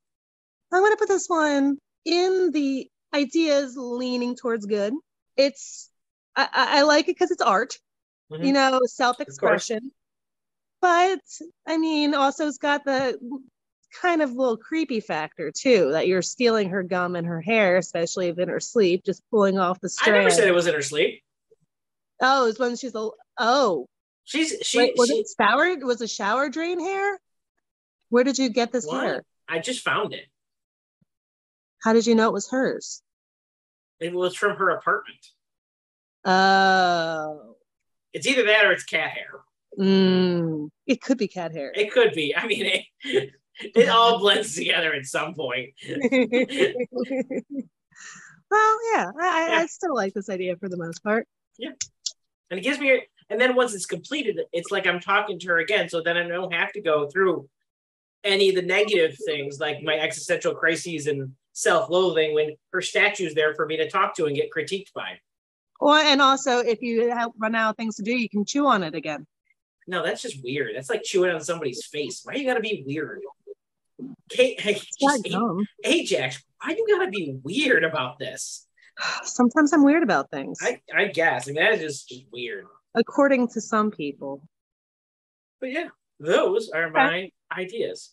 I 0.73 0.81
want 0.81 0.93
to 0.93 0.97
put 1.03 1.09
this 1.09 1.27
one 1.29 1.79
in 2.05 2.51
the 2.53 2.89
ideas 3.15 3.77
leaning 3.77 4.35
towards 4.37 4.67
good. 4.67 4.93
It's, 5.37 5.89
I, 6.35 6.49
I 6.53 6.83
like 6.83 7.05
it 7.05 7.15
because 7.15 7.31
it's 7.31 7.41
art, 7.43 7.79
Mhm. 8.33 8.45
you 8.47 8.53
know, 8.53 8.81
self 8.87 9.21
expression. 9.21 9.93
But 10.81 11.21
I 11.67 11.79
mean, 11.79 12.15
also 12.15 12.49
it's 12.49 12.59
got 12.59 12.85
the 12.85 13.17
kind 14.01 14.23
of 14.23 14.33
little 14.33 14.57
creepy 14.57 15.01
factor 15.01 15.51
too 15.51 15.91
that 15.93 16.07
you're 16.09 16.23
stealing 16.23 16.71
her 16.71 16.83
gum 16.83 17.17
and 17.17 17.27
her 17.27 17.41
hair, 17.41 17.77
especially 17.77 18.29
if 18.29 18.39
in 18.39 18.49
her 18.49 18.61
sleep, 18.61 19.05
just 19.05 19.23
pulling 19.31 19.59
off 19.59 19.81
the 19.81 19.89
string. 19.89 20.15
i 20.15 20.19
never 20.19 20.31
said 20.31 20.49
it 20.49 20.55
was 20.55 20.67
in 20.67 20.75
her 20.75 20.83
sleep 20.83 21.23
oh, 22.23 22.47
it's 22.49 22.59
when 22.59 22.77
she's 22.77 22.95
a, 22.95 23.09
oh, 23.39 23.87
she's 24.25 24.55
she, 24.63 24.79
wait, 24.79 24.93
was 24.97 25.09
she 25.11 25.17
it 25.19 25.27
shower? 25.39 25.77
Was 25.85 26.01
it 26.01 26.09
shower 26.09 26.49
drain 26.49 26.81
hair? 26.81 27.19
Where 28.09 28.25
did 28.25 28.39
you 28.39 28.49
get 28.49 28.73
this 28.73 28.87
What? 28.87 29.03
hair? 29.05 29.25
i 29.49 29.59
just 29.59 29.83
found 29.83 30.15
it 30.15 30.25
How 31.83 31.93
did 31.93 32.07
you 32.07 32.15
know 32.15 32.29
it 32.29 32.33
was 32.33 32.49
hers? 32.49 33.03
it 34.01 34.13
was 34.15 34.35
from 34.35 34.57
her 34.57 34.71
apartment 34.71 35.19
Oh, 36.25 37.57
it's 38.15 38.27
either 38.27 38.45
that 38.45 38.65
or 38.65 38.73
it's 38.73 38.85
cat 38.85 39.11
hair 39.11 39.41
mm, 39.79 40.69
it 40.87 41.03
could 41.03 41.19
be 41.19 41.29
cat 41.29 41.53
hair. 41.53 41.73
it 41.75 41.93
could 41.93 42.13
be 42.15 42.35
i 42.37 42.47
mean 42.47 42.65
it, 43.05 43.31
it 43.75 43.89
all 43.89 44.19
blends 44.19 44.55
together 44.55 44.93
at 44.95 45.05
some 45.07 45.35
point 45.35 45.71
well, 48.51 48.79
yeah, 48.93 49.11
I, 49.21 49.45
I- 49.45 49.49
Yeah. 49.49 49.59
I 49.61 49.67
still 49.67 49.95
like 49.95 50.15
this 50.15 50.29
idea 50.29 50.57
for 50.57 50.69
the 50.69 50.77
most 50.77 51.03
part. 51.03 51.27
Yeah. 51.59 51.71
And 52.51 52.59
it 52.61 52.63
gives 52.63 52.79
me 52.79 53.03
and 53.31 53.41
then 53.41 53.55
once 53.57 53.75
it's 53.75 53.87
completed 53.87 54.39
it's 54.53 54.71
like 54.71 54.87
i'm 54.87 55.01
talking 55.01 55.39
to 55.39 55.49
her 55.49 55.59
again 55.59 55.89
so 55.89 56.03
then 56.03 56.17
i 56.19 56.29
don't 56.29 56.53
have 56.53 56.71
to 56.73 56.81
go 56.83 57.09
through 57.09 57.49
any 58.23 58.51
of 58.51 58.55
the 58.55 58.61
negative 58.63 59.17
things 59.27 59.59
like 59.59 59.83
my 59.83 59.95
existential 59.99 60.55
crises 60.55 61.07
and 61.07 61.33
self-loathing 61.55 62.35
when 62.35 62.55
her 62.73 62.83
statue's 62.83 63.33
there 63.35 63.55
for 63.55 63.65
me 63.67 63.79
to 63.79 63.89
talk 63.89 64.15
to 64.15 64.27
and 64.27 64.37
get 64.37 64.51
critiqued 64.55 64.93
by 64.95 65.19
Well, 65.81 65.95
and 65.95 66.21
also 66.21 66.59
if 66.59 66.83
you 66.83 67.09
have 67.11 67.31
run 67.39 67.55
out 67.55 67.71
of 67.71 67.77
things 67.77 67.97
to 67.97 68.03
do, 68.03 68.13
you 68.15 68.29
can 68.29 68.45
chew 68.45 68.67
on 68.67 68.83
it 68.83 68.95
again. 68.95 69.27
no 69.89 70.05
that's 70.05 70.21
just 70.21 70.45
weird 70.45 70.77
that's 70.77 70.91
like 70.91 71.03
chewing 71.03 71.31
on 71.35 71.41
somebody's 71.41 71.87
face 71.87 72.21
why 72.25 72.35
you 72.35 72.45
gotta 72.47 72.61
be 72.61 72.85
weird 72.87 73.21
Kate, 74.29 74.61
hey. 74.61 74.81
Ajax, 75.85 76.43
why 76.61 76.71
you 76.77 76.87
gotta 76.91 77.11
be 77.11 77.39
weird 77.43 77.85
about 77.85 78.19
this? 78.19 78.67
Sometimes 79.23 79.73
I'm 79.73 79.85
weird 79.85 80.03
about 80.03 80.31
things, 80.31 80.59
I, 80.63 80.81
I 80.95 81.07
guess. 81.07 81.49
I 81.49 81.53
mean, 81.53 81.63
that 81.63 81.75
is 81.75 81.81
just, 81.81 82.09
just 82.09 82.25
weird. 82.33 82.67
according 82.95 83.49
to 83.49 83.61
some 83.61 83.91
people. 83.91 84.43
But 85.61 85.73
yeah, 85.73 85.89
those 86.21 86.71
are 86.71 86.91
my 86.91 87.31
ideas. 87.57 88.13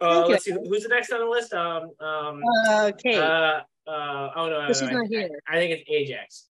Uh, 0.00 0.26
let's 0.26 0.44
see, 0.44 0.52
who's 0.52 0.82
the 0.82 0.88
next 0.88 1.12
on 1.12 1.20
the 1.20 1.26
list? 1.26 1.52
Um, 1.54 1.90
um, 2.00 2.42
Okay, 2.66 3.16
uh, 3.16 3.60
uh, 3.86 4.30
oh 4.36 4.48
no, 4.48 4.64
but 4.66 4.76
she's 4.76 4.88
I, 4.88 4.92
not 4.92 5.06
here. 5.06 5.30
I 5.48 5.56
think 5.56 5.78
it's 5.78 5.90
Ajax. 5.90 6.48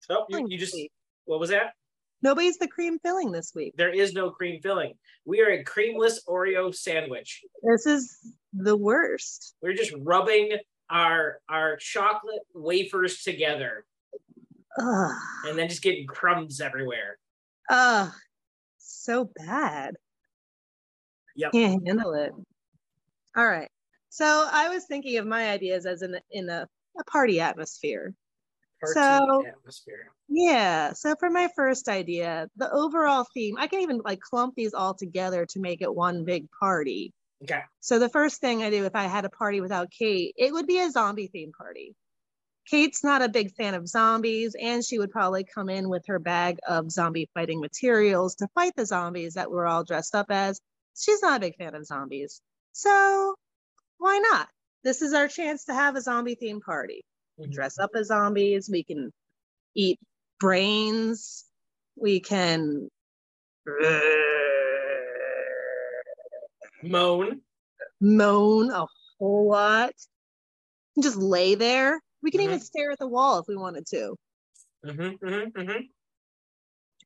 So 0.00 0.26
you, 0.28 0.46
you 0.48 0.58
just, 0.58 0.76
what 1.24 1.40
was 1.40 1.50
that? 1.50 1.72
Nobody's 2.24 2.56
the 2.56 2.68
cream 2.68 2.98
filling 3.00 3.32
this 3.32 3.52
week. 3.54 3.74
There 3.76 3.92
is 3.92 4.14
no 4.14 4.30
cream 4.30 4.58
filling. 4.62 4.94
We 5.26 5.42
are 5.42 5.50
a 5.50 5.62
creamless 5.62 6.20
Oreo 6.26 6.74
sandwich. 6.74 7.42
This 7.62 7.84
is 7.84 8.18
the 8.54 8.74
worst. 8.74 9.54
We're 9.60 9.74
just 9.74 9.92
rubbing 9.98 10.52
our 10.88 11.40
our 11.50 11.76
chocolate 11.76 12.40
wafers 12.54 13.22
together 13.22 13.84
Ugh, 14.80 15.12
and 15.46 15.58
then 15.58 15.68
just 15.68 15.82
getting 15.82 16.06
crumbs 16.06 16.62
everywhere. 16.62 17.18
ugh, 17.68 18.10
so 18.78 19.30
bad. 19.36 19.94
Yep. 21.36 21.52
Can't 21.52 21.86
handle 21.86 22.14
it. 22.14 22.32
All 23.36 23.46
right. 23.46 23.70
So 24.08 24.48
I 24.50 24.70
was 24.70 24.86
thinking 24.86 25.18
of 25.18 25.26
my 25.26 25.50
ideas 25.50 25.84
as 25.84 26.00
in 26.00 26.18
in 26.30 26.48
a, 26.48 26.66
a 26.98 27.04
party 27.04 27.38
atmosphere. 27.40 28.14
Party 28.92 29.26
So- 29.26 29.46
atmosphere. 29.46 30.10
Yeah. 30.28 30.92
So 30.94 31.14
for 31.18 31.30
my 31.30 31.48
first 31.54 31.88
idea, 31.88 32.48
the 32.56 32.70
overall 32.72 33.26
theme, 33.34 33.56
I 33.58 33.66
can 33.66 33.80
even 33.80 34.00
like 34.04 34.20
clump 34.20 34.54
these 34.56 34.74
all 34.74 34.94
together 34.94 35.46
to 35.46 35.60
make 35.60 35.82
it 35.82 35.94
one 35.94 36.24
big 36.24 36.48
party. 36.58 37.12
Okay. 37.42 37.60
So 37.80 37.98
the 37.98 38.08
first 38.08 38.40
thing 38.40 38.62
I 38.62 38.70
do 38.70 38.84
if 38.84 38.94
I 38.94 39.04
had 39.04 39.24
a 39.24 39.30
party 39.30 39.60
without 39.60 39.90
Kate, 39.90 40.34
it 40.36 40.52
would 40.52 40.66
be 40.66 40.78
a 40.80 40.90
zombie 40.90 41.26
theme 41.26 41.52
party. 41.52 41.94
Kate's 42.66 43.04
not 43.04 43.20
a 43.20 43.28
big 43.28 43.52
fan 43.52 43.74
of 43.74 43.86
zombies, 43.86 44.56
and 44.58 44.82
she 44.82 44.98
would 44.98 45.10
probably 45.10 45.44
come 45.44 45.68
in 45.68 45.90
with 45.90 46.06
her 46.06 46.18
bag 46.18 46.58
of 46.66 46.90
zombie 46.90 47.28
fighting 47.34 47.60
materials 47.60 48.36
to 48.36 48.48
fight 48.54 48.72
the 48.74 48.86
zombies 48.86 49.34
that 49.34 49.50
we're 49.50 49.66
all 49.66 49.84
dressed 49.84 50.14
up 50.14 50.26
as. 50.30 50.58
She's 50.96 51.20
not 51.20 51.36
a 51.36 51.40
big 51.40 51.56
fan 51.56 51.74
of 51.74 51.84
zombies. 51.84 52.40
So 52.72 53.34
why 53.98 54.18
not? 54.18 54.48
This 54.82 55.02
is 55.02 55.12
our 55.12 55.28
chance 55.28 55.64
to 55.66 55.74
have 55.74 55.96
a 55.96 56.00
zombie 56.00 56.36
theme 56.36 56.60
party. 56.62 57.04
Mhm. 57.40 57.52
Dress 57.52 57.78
up 57.78 57.90
as 57.94 58.08
zombies. 58.08 58.68
We 58.70 58.84
can 58.84 59.12
eat 59.74 59.98
brains. 60.40 61.44
We 61.96 62.20
can 62.20 62.88
Moan. 66.82 67.40
moan 68.00 68.70
a 68.70 68.86
whole 69.18 69.48
lot. 69.48 69.92
Just 71.02 71.16
lay 71.16 71.54
there. 71.54 72.00
We 72.22 72.30
can 72.30 72.40
even 72.42 72.58
Mhm. 72.58 72.64
stare 72.64 72.90
at 72.92 72.98
the 72.98 73.08
wall 73.08 73.38
if 73.40 73.46
we 73.48 73.56
wanted 73.56 73.86
to. 73.86 74.16
Mm-hmm, 74.84 75.26
mm-hmm, 75.26 75.60
mm-hmm. 75.60 75.80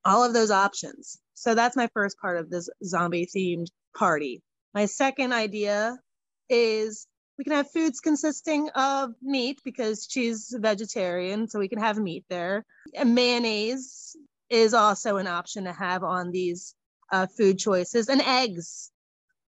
All 0.04 0.24
of 0.24 0.32
those 0.32 0.50
options. 0.50 1.18
So 1.34 1.54
that's 1.54 1.76
my 1.76 1.88
first 1.94 2.18
part 2.18 2.38
of 2.38 2.50
this 2.50 2.68
zombie 2.84 3.26
themed 3.26 3.68
party. 3.96 4.42
My 4.74 4.86
second 4.86 5.32
idea 5.32 5.96
is 6.48 7.06
we 7.38 7.44
can 7.44 7.52
have 7.52 7.70
foods 7.70 8.00
consisting 8.00 8.68
of 8.70 9.14
meat 9.22 9.60
because 9.64 10.06
she's 10.10 10.54
vegetarian, 10.58 11.48
so 11.48 11.60
we 11.60 11.68
can 11.68 11.78
have 11.78 11.96
meat 11.96 12.24
there. 12.28 12.64
And 12.94 13.14
mayonnaise 13.14 14.16
is 14.50 14.74
also 14.74 15.18
an 15.18 15.28
option 15.28 15.64
to 15.64 15.72
have 15.72 16.02
on 16.02 16.32
these 16.32 16.74
uh, 17.12 17.26
food 17.26 17.58
choices, 17.58 18.08
and 18.08 18.20
eggs. 18.20 18.90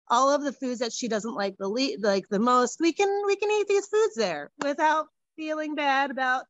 All 0.09 0.29
of 0.33 0.43
the 0.43 0.53
foods 0.53 0.79
that 0.79 0.93
she 0.93 1.07
doesn't 1.07 1.33
like 1.33 1.55
the 1.57 1.67
le- 1.67 1.97
like 1.99 2.27
the 2.29 2.39
most, 2.39 2.79
we 2.79 2.93
can 2.93 3.09
we 3.25 3.35
can 3.35 3.49
eat 3.51 3.67
these 3.67 3.87
foods 3.87 4.15
there 4.15 4.51
without 4.63 5.07
feeling 5.35 5.75
bad 5.75 6.11
about 6.11 6.45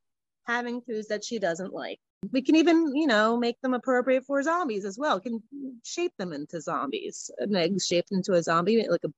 having 0.46 0.80
foods 0.80 1.08
that 1.08 1.24
she 1.24 1.38
doesn't 1.38 1.72
like. 1.72 1.98
We 2.32 2.42
can 2.42 2.56
even, 2.56 2.96
you 2.96 3.06
know, 3.06 3.36
make 3.36 3.60
them 3.60 3.74
appropriate 3.74 4.24
for 4.26 4.42
zombies 4.42 4.84
as 4.84 4.98
well. 4.98 5.20
Can 5.20 5.40
shape 5.84 6.12
them 6.18 6.32
into 6.32 6.60
zombies. 6.60 7.30
An 7.38 7.54
egg 7.54 7.80
shaped 7.80 8.10
into 8.10 8.32
a 8.32 8.42
zombie, 8.42 8.84
like 8.88 9.04
a. 9.04 9.08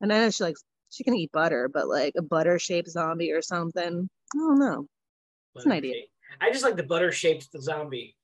And 0.00 0.12
I 0.12 0.20
know 0.20 0.30
she 0.30 0.44
likes 0.44 0.62
she 0.90 1.04
can 1.04 1.14
eat 1.14 1.32
butter, 1.32 1.68
but 1.72 1.88
like 1.88 2.14
a 2.16 2.22
butter 2.22 2.58
shaped 2.58 2.90
zombie 2.90 3.32
or 3.32 3.42
something. 3.42 4.08
I 4.34 4.38
don't 4.38 4.58
know. 4.58 4.86
It's 5.54 5.66
an 5.66 5.72
idea. 5.72 5.94
I 6.40 6.50
just 6.50 6.64
like 6.64 6.76
the 6.76 6.82
butter 6.82 7.12
shaped 7.12 7.48
zombie. 7.60 8.16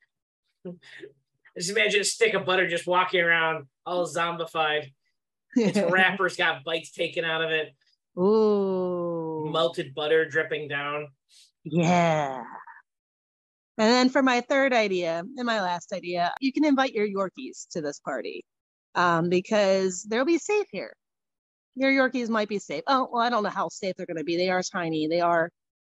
just 1.56 1.70
imagine 1.70 2.00
a 2.00 2.04
stick 2.04 2.34
of 2.34 2.44
butter 2.44 2.68
just 2.68 2.86
walking 2.86 3.20
around 3.20 3.66
all 3.84 4.06
zombified. 4.06 4.92
Its 5.54 5.78
wrapper's 5.90 6.36
got 6.36 6.64
bites 6.64 6.92
taken 6.92 7.24
out 7.24 7.42
of 7.42 7.50
it, 7.50 7.74
Ooh. 8.18 9.48
melted 9.50 9.94
butter 9.94 10.28
dripping 10.28 10.68
down. 10.68 11.08
Yeah. 11.64 12.44
And 13.78 13.92
then 13.92 14.08
for 14.08 14.22
my 14.22 14.40
third 14.40 14.72
idea 14.72 15.22
and 15.36 15.46
my 15.46 15.60
last 15.60 15.92
idea, 15.92 16.32
you 16.40 16.52
can 16.52 16.64
invite 16.64 16.94
your 16.94 17.06
Yorkies 17.06 17.68
to 17.70 17.80
this 17.80 18.00
party 18.00 18.44
um, 18.94 19.28
because 19.28 20.02
they'll 20.02 20.24
be 20.24 20.38
safe 20.38 20.66
here. 20.70 20.94
Your 21.76 21.92
Yorkies 21.92 22.30
might 22.30 22.48
be 22.48 22.58
safe. 22.58 22.82
Oh, 22.86 23.08
well, 23.12 23.22
I 23.22 23.28
don't 23.28 23.42
know 23.42 23.50
how 23.50 23.68
safe 23.68 23.94
they're 23.96 24.06
going 24.06 24.16
to 24.16 24.24
be. 24.24 24.36
They 24.36 24.48
are 24.48 24.62
tiny. 24.62 25.06
They 25.06 25.20
are, 25.20 25.50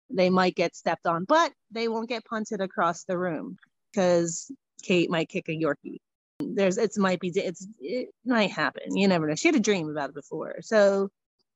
they 0.09 0.31
might 0.31 0.55
get 0.55 0.77
stepped 0.77 1.07
on, 1.07 1.25
but 1.25 1.53
they 1.73 1.89
won't 1.89 2.09
get 2.09 2.25
punted 2.25 2.61
across 2.61 3.05
the 3.05 3.19
room 3.19 3.57
because 3.93 4.51
Kate 4.83 5.11
might 5.11 5.29
kick 5.29 5.49
a 5.49 5.53
Yorkie. 5.53 5.99
There's 6.41 6.77
it's 6.77 6.99
might 6.99 7.21
be 7.21 7.29
it's 7.29 7.67
it 7.79 8.09
might 8.25 8.51
happen. 8.51 8.97
You 8.97 9.07
never 9.07 9.27
know. 9.27 9.35
She 9.35 9.49
had 9.49 9.55
a 9.55 9.61
dream 9.61 9.89
about 9.89 10.11
it 10.11 10.15
before, 10.15 10.57
so 10.61 11.09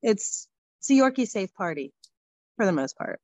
it's 0.03 0.47
it's 0.79 0.91
a 0.91 0.93
Yorkie 0.93 1.27
safe 1.27 1.53
party 1.55 1.93
for 2.57 2.67
the 2.67 2.73
most 2.73 2.97
part. 2.97 3.21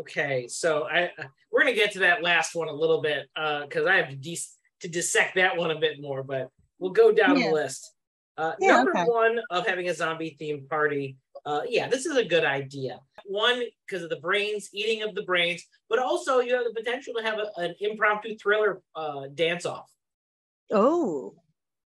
Okay, 0.00 0.48
so 0.48 0.84
I 0.84 1.10
we're 1.52 1.60
gonna 1.60 1.74
get 1.74 1.92
to 1.92 2.00
that 2.00 2.22
last 2.22 2.54
one 2.54 2.68
a 2.68 2.72
little 2.72 3.02
bit 3.02 3.28
because 3.34 3.86
uh, 3.86 3.90
I 3.90 3.96
have 3.96 4.08
to, 4.08 4.16
de- 4.16 4.38
to 4.80 4.88
dissect 4.88 5.34
that 5.34 5.56
one 5.56 5.70
a 5.70 5.78
bit 5.78 6.00
more, 6.00 6.22
but 6.22 6.48
we'll 6.78 6.92
go 6.92 7.12
down 7.12 7.38
yeah. 7.38 7.48
the 7.48 7.52
list. 7.52 7.92
Uh, 8.38 8.52
yeah, 8.60 8.76
number 8.76 8.92
okay. 8.92 9.04
one 9.04 9.40
of 9.50 9.66
having 9.66 9.88
a 9.88 9.94
zombie 9.94 10.36
themed 10.40 10.68
party. 10.68 11.16
Uh, 11.44 11.62
yeah, 11.68 11.88
this 11.88 12.06
is 12.06 12.16
a 12.16 12.24
good 12.24 12.44
idea. 12.44 13.00
One, 13.26 13.62
because 13.86 14.04
of 14.04 14.10
the 14.10 14.20
brains, 14.20 14.68
eating 14.72 15.02
of 15.02 15.14
the 15.16 15.22
brains, 15.22 15.64
but 15.90 15.98
also 15.98 16.38
you 16.38 16.54
have 16.54 16.64
the 16.64 16.72
potential 16.72 17.14
to 17.16 17.22
have 17.22 17.38
a, 17.38 17.60
an 17.60 17.74
impromptu 17.80 18.36
thriller 18.36 18.80
uh, 18.94 19.22
dance 19.34 19.66
off. 19.66 19.90
Oh, 20.70 21.34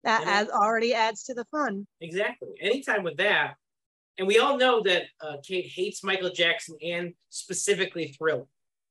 that 0.03 0.27
adds, 0.27 0.49
already 0.49 0.93
adds 0.93 1.23
to 1.25 1.33
the 1.33 1.45
fun. 1.45 1.87
Exactly. 2.01 2.49
Anytime 2.59 3.03
with 3.03 3.17
that, 3.17 3.55
and 4.17 4.27
we 4.27 4.39
all 4.39 4.57
know 4.57 4.81
that 4.83 5.03
uh, 5.21 5.37
Kate 5.47 5.67
hates 5.73 6.03
Michael 6.03 6.31
Jackson 6.31 6.75
and 6.83 7.13
specifically 7.29 8.09
Thriller. 8.17 8.45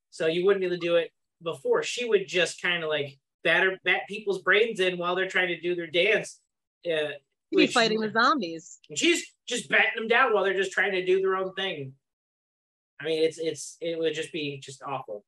So 0.09 0.27
you 0.27 0.45
wouldn't 0.45 0.61
be 0.61 0.65
able 0.65 0.77
to 0.77 0.81
do 0.81 0.95
it 0.95 1.11
before. 1.43 1.83
She 1.83 2.05
would 2.05 2.27
just 2.27 2.61
kind 2.61 2.83
of 2.83 2.89
like 2.89 3.17
batter 3.43 3.77
bat 3.83 4.01
people's 4.07 4.41
brains 4.41 4.79
in 4.79 4.97
while 4.97 5.15
they're 5.15 5.27
trying 5.27 5.49
to 5.49 5.59
do 5.59 5.75
their 5.75 5.87
dance. 5.87 6.39
Uh, 6.85 7.11
be 7.57 7.67
fighting 7.67 7.99
the 7.99 8.11
zombies. 8.11 8.79
She's 8.95 9.25
just 9.47 9.69
batting 9.69 9.91
them 9.95 10.07
down 10.07 10.33
while 10.33 10.43
they're 10.43 10.53
just 10.53 10.71
trying 10.71 10.93
to 10.93 11.05
do 11.05 11.21
their 11.21 11.35
own 11.35 11.53
thing. 11.53 11.93
I 12.99 13.05
mean, 13.05 13.23
it's 13.23 13.37
it's 13.37 13.77
it 13.81 13.97
would 13.97 14.13
just 14.13 14.31
be 14.31 14.59
just 14.63 14.81
awful. 14.83 15.23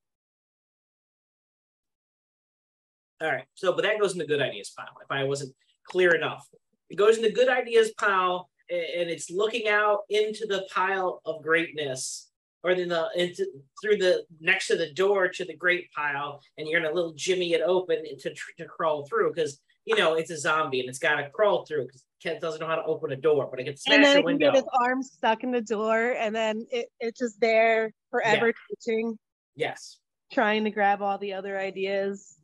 All 3.22 3.32
right, 3.32 3.46
so 3.56 3.74
but 3.74 3.84
that 3.84 4.00
goes 4.00 4.13
in 4.13 4.20
the 4.20 4.27
good 4.27 4.42
ideas 4.42 4.74
pile. 4.77 4.96
If 5.01 5.12
I 5.12 5.24
wasn't 5.24 5.53
clear 5.86 6.13
enough, 6.13 6.48
it 6.89 6.96
goes 6.96 7.18
in 7.18 7.24
the 7.24 7.32
good 7.32 7.50
ideas 7.50 7.92
pile 7.98 8.50
and 8.70 9.10
it's 9.10 9.30
looking 9.30 9.68
out 9.68 10.01
into 10.10 10.46
the 10.48 10.65
pile 10.74 11.22
of 11.25 11.44
greatness 11.44 12.30
or 12.63 12.72
in 12.72 12.88
the 12.88 13.08
into 13.15 13.46
through 13.82 13.98
the 13.98 14.24
next 14.39 14.68
to 14.68 14.75
the 14.75 14.92
door 14.94 15.27
to 15.27 15.46
the 15.46 15.56
great 15.56 15.92
pile 15.92 16.42
and 16.58 16.68
you're 16.68 16.82
gonna 16.82 16.94
little 16.94 17.13
jimmy 17.13 17.53
it 17.53 17.62
open 17.62 18.03
to, 18.20 18.34
to 18.58 18.65
crawl 18.65 19.06
through 19.06 19.34
because 19.34 19.60
you 19.86 19.96
know 19.96 20.13
it's 20.13 20.32
a 20.32 20.38
zombie 20.38 20.80
and 20.80 20.89
it's 20.89 21.00
got 21.00 21.15
to 21.15 21.30
crawl 21.30 21.65
through 21.65 21.86
because 21.86 22.03
Ken 22.24 22.39
doesn't 22.39 22.62
know 22.62 22.68
how 22.68 22.75
to 22.75 22.84
open 22.86 23.12
a 23.12 23.15
door 23.15 23.48
but 23.51 23.60
it 23.60 23.65
can 23.65 23.77
smash 23.77 23.96
and 23.96 24.06
then 24.06 24.18
a 24.18 24.22
window 24.22 24.48
get 24.48 24.56
his 24.56 24.70
arm 24.82 25.03
stuck 25.03 25.44
in 25.44 25.51
the 25.51 25.62
door 25.62 26.15
and 26.18 26.34
then 26.34 26.65
it, 26.72 26.88
it's 27.00 27.20
just 27.20 27.39
there 27.42 27.92
forever 28.10 28.48
yeah. 28.48 28.53
teaching 28.70 29.18
yes 29.56 30.00
trying 30.32 30.63
to 30.63 30.72
grab 30.72 31.01
all 31.01 31.18
the 31.18 31.34
other 31.34 31.60
ideas 31.60 32.38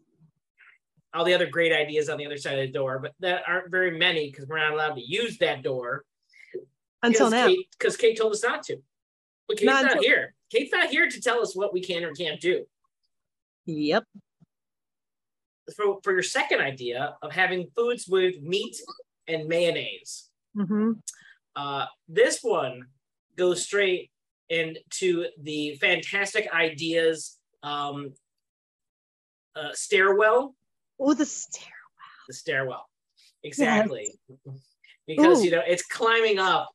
all 1.14 1.24
the 1.24 1.34
other 1.34 1.48
great 1.48 1.72
ideas 1.72 2.10
on 2.10 2.18
the 2.18 2.26
other 2.26 2.38
side 2.38 2.60
of 2.60 2.68
the 2.68 2.72
door 2.72 3.00
but 3.00 3.14
that 3.20 3.42
aren't 3.48 3.72
very 3.72 3.98
many 3.98 4.30
because 4.30 4.46
we're 4.48 4.60
not 4.60 4.74
allowed 4.74 4.94
to 4.94 5.02
use 5.02 5.38
that 5.38 5.64
door 5.64 6.04
until 7.04 7.30
now, 7.30 7.48
because 7.78 7.96
Kate, 7.96 8.10
Kate, 8.10 8.20
told 8.20 8.34
us 8.34 8.44
not 8.44 8.64
to. 8.64 8.78
But 9.48 9.58
Kate's 9.58 9.66
not, 9.66 9.86
not 9.86 10.04
here. 10.04 10.34
Kate's 10.52 10.72
not 10.72 10.90
here 10.90 11.10
to 11.10 11.22
tell 11.22 11.42
us 11.42 11.56
what 11.56 11.74
we 11.74 11.82
can 11.82 12.04
or 12.04 12.12
can't 12.12 12.40
do. 12.40 12.66
Yep. 13.66 14.04
For, 15.76 16.00
for 16.04 16.14
your 16.14 16.24
second 16.24 16.62
idea 16.62 17.16
of 17.22 17.32
having 17.32 17.68
foods 17.76 18.08
with 18.08 18.42
meat 18.42 18.76
and 19.30 19.48
mayonnaise, 19.48 20.30
mm-hmm. 20.58 20.94
uh, 21.56 21.86
this 22.08 22.40
one 22.42 22.88
goes 23.38 23.64
straight 23.64 24.12
into 24.50 25.26
the 25.42 25.76
fantastic 25.76 26.52
ideas 26.54 27.38
um, 27.64 28.14
uh, 29.56 29.70
stairwell. 29.74 30.56
Oh, 31.00 31.14
the 31.14 31.26
stairwell. 31.26 31.70
The 32.28 32.34
stairwell. 32.34 32.90
Exactly. 33.44 34.12
Yes. 34.28 34.60
Because, 35.08 35.40
Ooh. 35.40 35.46
you 35.46 35.52
know, 35.52 35.62
it's 35.66 35.86
climbing 35.86 36.40
up 36.40 36.70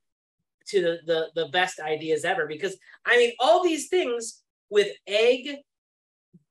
to 0.66 0.81
the, 0.81 0.98
the 1.07 1.42
the 1.42 1.48
best 1.48 1.78
ideas 1.81 2.24
ever 2.24 2.46
because 2.46 2.76
I 3.05 3.16
mean 3.18 3.33
all 3.38 3.62
these 3.62 3.88
things 3.88 4.42
with 4.70 4.88
egg, 5.07 5.57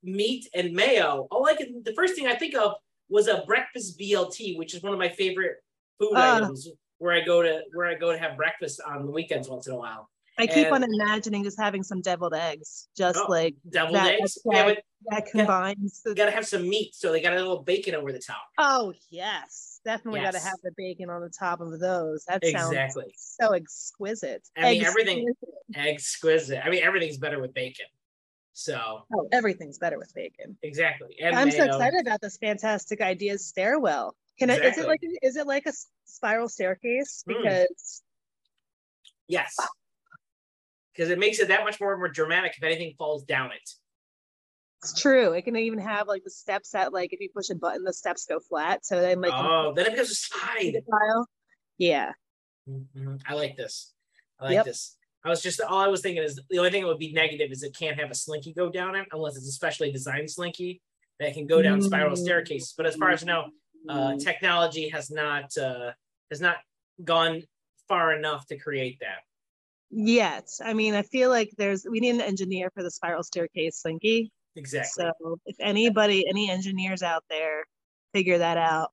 meat, 0.04 0.48
and 0.54 0.74
mayo. 0.74 1.28
All 1.32 1.48
I 1.48 1.56
can 1.56 1.82
the 1.84 1.94
first 1.94 2.16
thing 2.16 2.28
I 2.28 2.36
think 2.36 2.56
of 2.56 2.74
was 3.10 3.28
a 3.28 3.44
breakfast 3.46 4.00
BLT, 4.00 4.58
which 4.58 4.74
is 4.74 4.84
one 4.84 4.94
of 4.94 5.00
my 5.00 5.10
favorite 5.10 5.58
food 6.00 6.14
uh, 6.16 6.40
items 6.42 6.70
where 6.98 7.14
I 7.14 7.22
go 7.22 7.42
to 7.42 7.62
where 7.74 7.88
I 7.88 7.96
go 7.96 8.12
to 8.12 8.18
have 8.18 8.38
breakfast 8.38 8.82
on 8.86 9.06
the 9.06 9.12
weekends 9.12 9.50
once 9.50 9.68
in 9.68 9.74
a 9.74 9.78
while. 9.78 10.10
I 10.38 10.48
keep 10.48 10.68
and, 10.68 10.84
on 10.84 10.84
imagining 10.84 11.44
just 11.44 11.60
having 11.60 11.84
some 11.84 12.02
deviled 12.02 12.34
eggs, 12.34 12.88
just 12.98 13.20
oh, 13.20 13.28
like 13.30 13.56
deviled 13.70 13.96
that, 13.96 14.20
eggs. 14.20 14.40
That, 14.46 14.68
yeah, 14.68 14.74
that 15.12 15.26
combines. 15.28 16.02
Got, 16.04 16.10
the, 16.10 16.16
gotta 16.16 16.32
have 16.32 16.48
some 16.48 16.68
meat, 16.68 16.96
so 16.96 17.12
they 17.12 17.22
got 17.22 17.34
a 17.34 17.36
little 17.36 17.62
bacon 17.62 17.94
over 17.94 18.12
the 18.12 18.20
top. 18.20 18.42
Oh 18.58 18.94
yes 19.12 19.74
definitely 19.84 20.22
yes. 20.22 20.34
got 20.34 20.40
to 20.40 20.46
have 20.46 20.58
the 20.64 20.72
bacon 20.78 21.10
on 21.10 21.22
the 21.22 21.30
top 21.30 21.62
of 21.62 21.80
those. 21.80 22.24
That 22.28 22.44
exactly. 22.44 22.76
sounds 22.78 23.38
so 23.42 23.54
exquisite. 23.54 24.48
I 24.58 24.62
mean, 24.62 24.82
exquisite. 24.82 24.88
everything 24.88 25.34
exquisite. 25.76 26.66
I 26.66 26.70
mean, 26.70 26.84
everything's 26.84 27.18
better 27.18 27.40
with 27.40 27.54
bacon. 27.54 27.86
So 28.54 29.06
oh, 29.14 29.28
everything's 29.32 29.80
better 29.80 29.98
with 29.98 30.14
bacon. 30.14 30.58
Exactly. 30.62 31.16
And 31.22 31.36
I'm 31.36 31.50
mayo. 31.50 31.58
so 31.58 31.66
excited 31.66 32.02
about 32.02 32.22
this 32.22 32.38
fantastic 32.38 33.02
ideas 33.02 33.46
stairwell. 33.46 34.16
Can 34.38 34.50
exactly. 34.52 34.68
it? 34.68 34.72
Is 34.72 34.78
it 34.78 34.88
like 34.88 35.00
is 35.24 35.36
it 35.38 35.48
like 35.48 35.66
a 35.66 35.74
spiral 36.06 36.48
staircase? 36.48 37.24
Hmm. 37.28 37.34
Because 37.42 37.68
mm. 37.68 38.02
yes, 39.28 39.56
because 40.94 41.10
it 41.10 41.18
makes 41.18 41.40
it 41.40 41.48
that 41.48 41.64
much 41.64 41.80
more 41.82 41.98
more 41.98 42.10
dramatic 42.10 42.54
if 42.56 42.64
anything 42.64 42.94
falls 42.98 43.24
down 43.24 43.52
it. 43.52 43.70
It's 44.84 45.00
true. 45.00 45.32
It 45.32 45.44
can 45.44 45.56
even 45.56 45.80
have 45.80 46.08
like 46.08 46.24
the 46.24 46.30
steps 46.30 46.72
that 46.72 46.94
like 46.94 47.14
if 47.14 47.22
you 47.22 47.30
push 47.34 47.50
a 47.50 47.56
button, 47.56 47.84
the 47.84 47.94
steps 47.94 48.26
go 48.26 48.40
flat. 48.40 48.86
So 48.86 49.02
then 49.02 49.20
like 49.22 49.34
oh, 49.34 49.74
then 49.76 49.88
it 49.88 49.92
becomes 49.92 50.12
a 50.12 50.16
slide. 50.16 50.84
Yeah. 51.78 52.12
Mm-hmm. 52.70 53.16
I 53.28 53.34
like 53.34 53.58
this. 53.58 53.94
I 54.40 54.46
like 54.46 54.54
yep. 54.54 54.66
this. 54.66 54.96
I 55.26 55.30
was 55.30 55.42
just 55.42 55.62
all 55.62 55.80
I 55.80 55.88
was 55.88 56.02
thinking 56.02 56.24
is 56.24 56.40
the 56.50 56.58
only 56.58 56.72
thing 56.72 56.82
that 56.82 56.88
would 56.88 57.00
be 57.00 57.14
negative 57.14 57.52
is 57.52 57.64
it 57.64 57.76
can't 57.78 58.00
have 58.00 58.12
a 58.12 58.16
slinky 58.16 58.54
go 58.54 58.70
down 58.70 58.96
it 58.96 59.08
unless 59.12 59.38
it's 59.38 59.48
a 59.48 59.52
specially 59.52 59.92
designed 59.92 60.30
slinky 60.30 60.82
that 61.20 61.34
can 61.34 61.48
go 61.48 61.62
down 61.62 61.80
mm-hmm. 61.80 61.88
spiral 61.88 62.16
staircases. 62.16 62.74
But 62.76 62.86
as 62.86 62.96
far 62.96 63.12
as 63.12 63.24
I 63.24 63.28
know, 63.28 63.46
uh, 63.88 64.16
technology 64.18 64.90
has 64.90 65.10
not 65.10 65.56
uh, 65.58 65.92
has 66.30 66.42
not 66.42 66.58
gone 67.04 67.44
far 67.88 68.14
enough 68.14 68.46
to 68.48 68.58
create 68.58 69.00
that. 69.00 69.20
Yet, 69.90 70.50
I 70.64 70.74
mean, 70.74 70.96
I 70.96 71.04
feel 71.04 71.30
like 71.30 71.52
there's 71.58 71.86
we 71.90 72.00
need 72.00 72.16
an 72.16 72.22
engineer 72.22 72.72
for 72.74 72.84
the 72.84 72.92
spiral 72.92 73.24
staircase 73.24 73.82
slinky. 73.82 74.32
Exactly. 74.56 75.06
So 75.06 75.38
if 75.46 75.56
anybody, 75.60 76.26
any 76.28 76.50
engineers 76.50 77.02
out 77.02 77.24
there, 77.30 77.64
figure 78.14 78.40
that 78.40 78.58
out. 78.58 78.92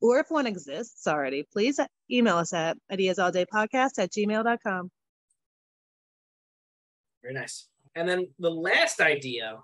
Or 0.00 0.18
if 0.20 0.30
one 0.30 0.46
exists 0.46 1.06
already, 1.06 1.44
please 1.52 1.80
email 2.10 2.36
us 2.36 2.52
at 2.52 2.76
ideasalldaypodcast 2.90 3.98
at 3.98 4.12
gmail.com. 4.12 4.90
Very 7.22 7.34
nice. 7.34 7.68
And 7.94 8.08
then 8.08 8.28
the 8.38 8.50
last 8.50 9.00
idea 9.00 9.58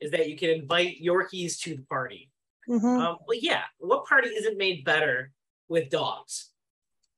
is 0.00 0.10
that 0.12 0.28
you 0.28 0.36
can 0.36 0.50
invite 0.50 1.02
Yorkies 1.02 1.60
to 1.60 1.76
the 1.76 1.82
party. 1.82 2.30
Mm-hmm. 2.68 2.86
Um, 2.86 3.16
well, 3.26 3.38
yeah, 3.40 3.62
what 3.78 4.06
party 4.06 4.28
isn't 4.28 4.58
made 4.58 4.84
better 4.84 5.32
with 5.68 5.90
dogs? 5.90 6.50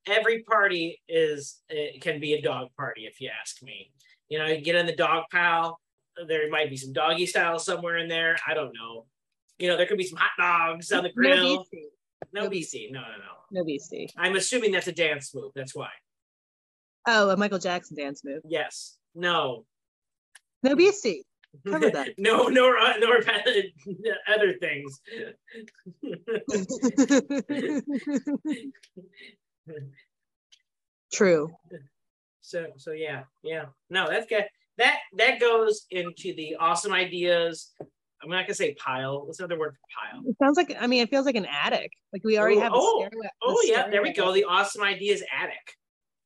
Every 0.07 0.43
party 0.43 1.01
is 1.09 1.61
it 1.69 2.01
can 2.01 2.21
be 2.21 2.35
a 2.35 2.43
dog 2.43 2.69
party, 2.77 3.07
if 3.07 3.21
you 3.21 3.31
ask 3.41 3.63
me. 3.63 3.93
You 4.29 4.39
know, 4.39 4.47
you 4.47 4.61
get 4.61 4.77
in 4.77 4.87
the 4.87 4.97
dog 4.97 5.25
pile, 5.31 5.81
there 6.27 6.49
might 6.51 6.71
be 6.71 6.77
some 6.77 6.93
doggy 6.93 7.27
style 7.27 7.59
somewhere 7.59 7.99
in 7.99 8.09
there. 8.09 8.37
I 8.47 8.55
don't 8.55 8.73
know. 8.75 9.07
You 9.59 9.69
know, 9.69 9.77
there 9.77 9.87
could 9.87 9.99
be 9.99 10.07
some 10.07 10.19
hot 10.19 10.31
dogs 10.39 10.91
on 10.93 11.03
the 11.03 11.13
grill. 11.13 11.37
No 11.37 11.61
BC. 11.61 11.83
No, 12.33 12.43
no 12.43 12.51
BC. 12.51 12.93
No, 12.93 13.01
no, 13.01 13.07
no. 13.07 13.63
No 13.63 13.65
BC. 13.65 14.09
I'm 14.17 14.37
assuming 14.37 14.73
that's 14.73 14.87
a 14.87 14.93
dance 14.93 15.35
move. 15.35 15.53
That's 15.55 15.75
why. 15.75 15.91
Oh, 17.07 17.31
a 17.31 17.37
Michael 17.37 17.59
Jackson 17.59 17.97
dance 17.97 18.23
move. 18.25 18.43
Yes. 18.47 18.97
No. 19.15 19.65
No 20.63 20.77
BC. 20.77 21.23
Cover 21.67 21.91
that. 21.91 22.11
no, 22.19 22.49
nor 22.49 22.79
uh, 22.79 22.97
nor 22.99 23.17
other 24.29 24.55
things. 24.61 25.01
True. 31.13 31.51
So 32.41 32.67
so 32.77 32.93
yeah 32.93 33.25
yeah 33.43 33.65
no 33.91 34.09
that's 34.09 34.27
good 34.27 34.45
that 34.79 34.99
that 35.17 35.41
goes 35.41 35.87
into 35.91 36.35
the 36.35 36.57
awesome 36.59 36.93
ideas. 36.93 37.73
I'm 38.23 38.29
not 38.29 38.47
gonna 38.47 38.55
say 38.55 38.75
pile. 38.75 39.27
What's 39.27 39.41
another 39.41 39.59
word 39.59 39.75
for 39.75 39.81
pile? 39.99 40.23
It 40.27 40.37
sounds 40.43 40.57
like 40.57 40.77
I 40.81 40.87
mean 40.87 41.03
it 41.03 41.11
feels 41.11 41.27
like 41.27 41.37
an 41.37 41.47
attic. 41.47 41.91
Like 42.13 42.23
we 42.25 42.39
already 42.39 42.57
Ooh, 42.57 42.61
have. 42.61 42.73
Oh, 42.75 43.09
oh 43.43 43.63
yeah, 43.67 43.89
there 43.89 44.03
we 44.03 44.13
go. 44.13 44.33
The 44.33 44.45
awesome 44.45 44.83
ideas 44.83 45.23
attic, 45.37 45.75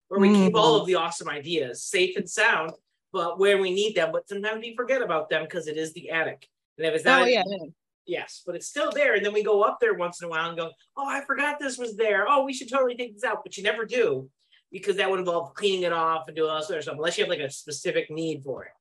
where 0.09 0.21
we 0.21 0.29
mm. 0.29 0.47
keep 0.47 0.55
all 0.55 0.81
of 0.81 0.87
the 0.87 0.95
awesome 0.97 1.29
ideas 1.29 1.83
safe 1.83 2.17
and 2.17 2.29
sound, 2.29 2.73
but 3.13 3.39
where 3.39 3.59
we 3.59 3.73
need 3.73 3.95
them. 3.95 4.11
But 4.13 4.29
sometimes 4.29 4.61
we 4.61 4.77
forget 4.77 5.03
about 5.03 5.29
them 5.31 5.45
because 5.45 5.67
it 5.67 5.77
is 5.77 5.93
the 5.93 6.11
attic. 6.11 6.49
And 6.79 6.87
if 6.87 6.95
it's 6.95 7.05
not, 7.05 7.23
oh 7.23 7.25
yeah, 7.27 7.43
yeah. 7.47 7.67
Yes, 8.07 8.43
but 8.45 8.55
it's 8.55 8.67
still 8.67 8.91
there. 8.93 9.15
And 9.15 9.25
then 9.25 9.33
we 9.33 9.43
go 9.43 9.63
up 9.63 9.79
there 9.81 9.95
once 9.95 10.21
in 10.21 10.27
a 10.27 10.31
while 10.31 10.49
and 10.49 10.59
go, 10.59 10.71
oh, 10.97 11.09
I 11.09 11.25
forgot 11.25 11.59
this 11.59 11.79
was 11.79 11.97
there. 11.97 12.27
Oh, 12.29 12.45
we 12.45 12.53
should 12.53 12.69
totally 12.69 12.97
take 12.97 13.15
this 13.15 13.25
out. 13.25 13.43
But 13.43 13.57
you 13.57 13.63
never 13.63 13.87
do 13.87 14.29
because 14.71 14.97
that 14.97 15.11
would 15.11 15.21
involve 15.21 15.55
cleaning 15.55 15.85
it 15.85 15.93
off 15.93 16.27
and 16.27 16.37
doing 16.37 16.51
all 16.51 16.61
sorts 16.61 16.71
of 16.71 16.83
stuff, 16.83 16.97
unless 16.97 17.17
you 17.17 17.25
have 17.25 17.31
like 17.31 17.39
a 17.39 17.51
specific 17.51 18.11
need 18.11 18.43
for 18.43 18.65
it. 18.65 18.73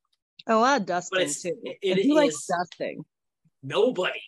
Oh, 0.48 0.58
a 0.58 0.60
lot 0.60 0.82
of 0.82 0.88
dusting 0.88 1.20
but 1.20 1.30
too. 1.30 1.56
It, 1.64 1.78
it 1.82 2.06
Who 2.06 2.16
likes 2.16 2.46
dusting? 2.46 3.06
Nobody. 3.62 4.20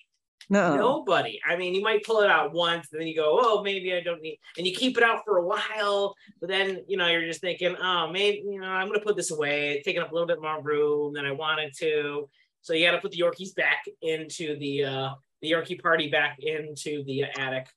No. 0.49 0.75
Nobody. 0.75 1.39
I 1.47 1.55
mean, 1.55 1.73
you 1.73 1.81
might 1.81 2.03
pull 2.03 2.21
it 2.21 2.29
out 2.29 2.53
once, 2.53 2.88
and 2.91 3.01
then 3.01 3.08
you 3.08 3.15
go, 3.15 3.39
"Oh, 3.41 3.63
maybe 3.63 3.93
I 3.93 4.01
don't 4.01 4.21
need," 4.21 4.39
and 4.58 4.67
you 4.67 4.75
keep 4.75 4.97
it 4.97 5.03
out 5.03 5.23
for 5.25 5.38
a 5.38 5.45
while. 5.45 6.15
But 6.39 6.49
then, 6.49 6.84
you 6.88 6.97
know, 6.97 7.08
you're 7.08 7.25
just 7.25 7.41
thinking, 7.41 7.75
"Oh, 7.79 8.10
maybe 8.12 8.43
you 8.45 8.60
know, 8.60 8.67
I'm 8.67 8.88
gonna 8.88 8.99
put 8.99 9.15
this 9.15 9.31
away. 9.31 9.73
It's 9.73 9.86
taking 9.86 10.01
up 10.01 10.12
a 10.12 10.13
little 10.13 10.27
bit 10.27 10.41
more 10.41 10.62
room 10.62 11.13
than 11.13 11.25
I 11.25 11.31
wanted 11.31 11.73
to." 11.79 12.29
So 12.62 12.73
you 12.73 12.86
got 12.86 12.93
to 12.93 12.99
put 12.99 13.12
the 13.12 13.19
Yorkies 13.19 13.53
back 13.55 13.86
into 14.01 14.58
the 14.58 14.84
uh 14.86 15.10
the 15.41 15.51
Yorkie 15.51 15.81
party 15.81 16.10
back 16.10 16.38
into 16.39 17.03
the 17.03 17.23
attic. 17.38 17.67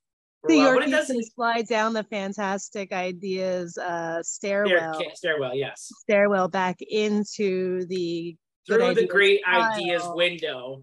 The 0.45 0.57
while. 0.59 0.75
But 0.75 0.89
it 0.89 0.91
Yorkies 0.91 1.07
can 1.09 1.23
slide 1.25 1.67
down 1.67 1.93
the 1.93 2.05
fantastic 2.05 2.93
ideas 2.93 3.77
uh, 3.77 4.23
stairwell, 4.23 4.95
stair, 4.95 5.11
stairwell, 5.15 5.55
yes, 5.55 5.91
stairwell 6.03 6.49
back 6.49 6.81
into 6.81 7.85
the 7.87 8.37
through 8.67 8.95
the 8.95 9.07
great 9.07 9.41
ideas 9.47 10.03
window. 10.15 10.83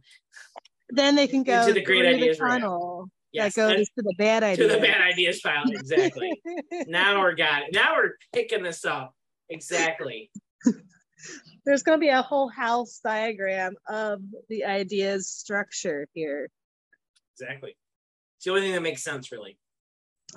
Then 0.89 1.15
they 1.15 1.27
can 1.27 1.43
go 1.43 1.61
Into 1.61 1.73
the 1.73 1.83
great 1.83 2.05
ideas 2.05 2.37
the 2.37 2.43
rack. 2.43 2.59
tunnel 2.61 3.09
Yes, 3.35 3.55
that 3.55 3.61
goes 3.61 3.77
and 3.77 3.85
to 3.85 4.01
the 4.03 4.15
bad 4.17 4.43
ideas. 4.43 4.69
to 4.69 4.75
the 4.75 4.81
bad 4.81 5.01
ideas 5.01 5.41
file. 5.41 5.63
Exactly. 5.67 6.31
now 6.87 7.19
we're 7.19 7.35
got 7.35 7.63
it. 7.63 7.73
Now 7.73 7.95
we're 7.97 8.11
picking 8.33 8.63
this 8.63 8.85
up. 8.85 9.13
Exactly. 9.49 10.31
There's 11.65 11.83
going 11.83 11.99
to 11.99 12.01
be 12.01 12.09
a 12.09 12.21
whole 12.21 12.47
house 12.47 13.01
diagram 13.03 13.75
of 13.89 14.21
the 14.47 14.63
ideas 14.63 15.29
structure 15.29 16.07
here. 16.13 16.49
Exactly. 17.37 17.75
It's 18.37 18.45
the 18.45 18.51
only 18.51 18.61
thing 18.61 18.73
that 18.73 18.81
makes 18.81 19.03
sense, 19.03 19.31
really. 19.33 19.57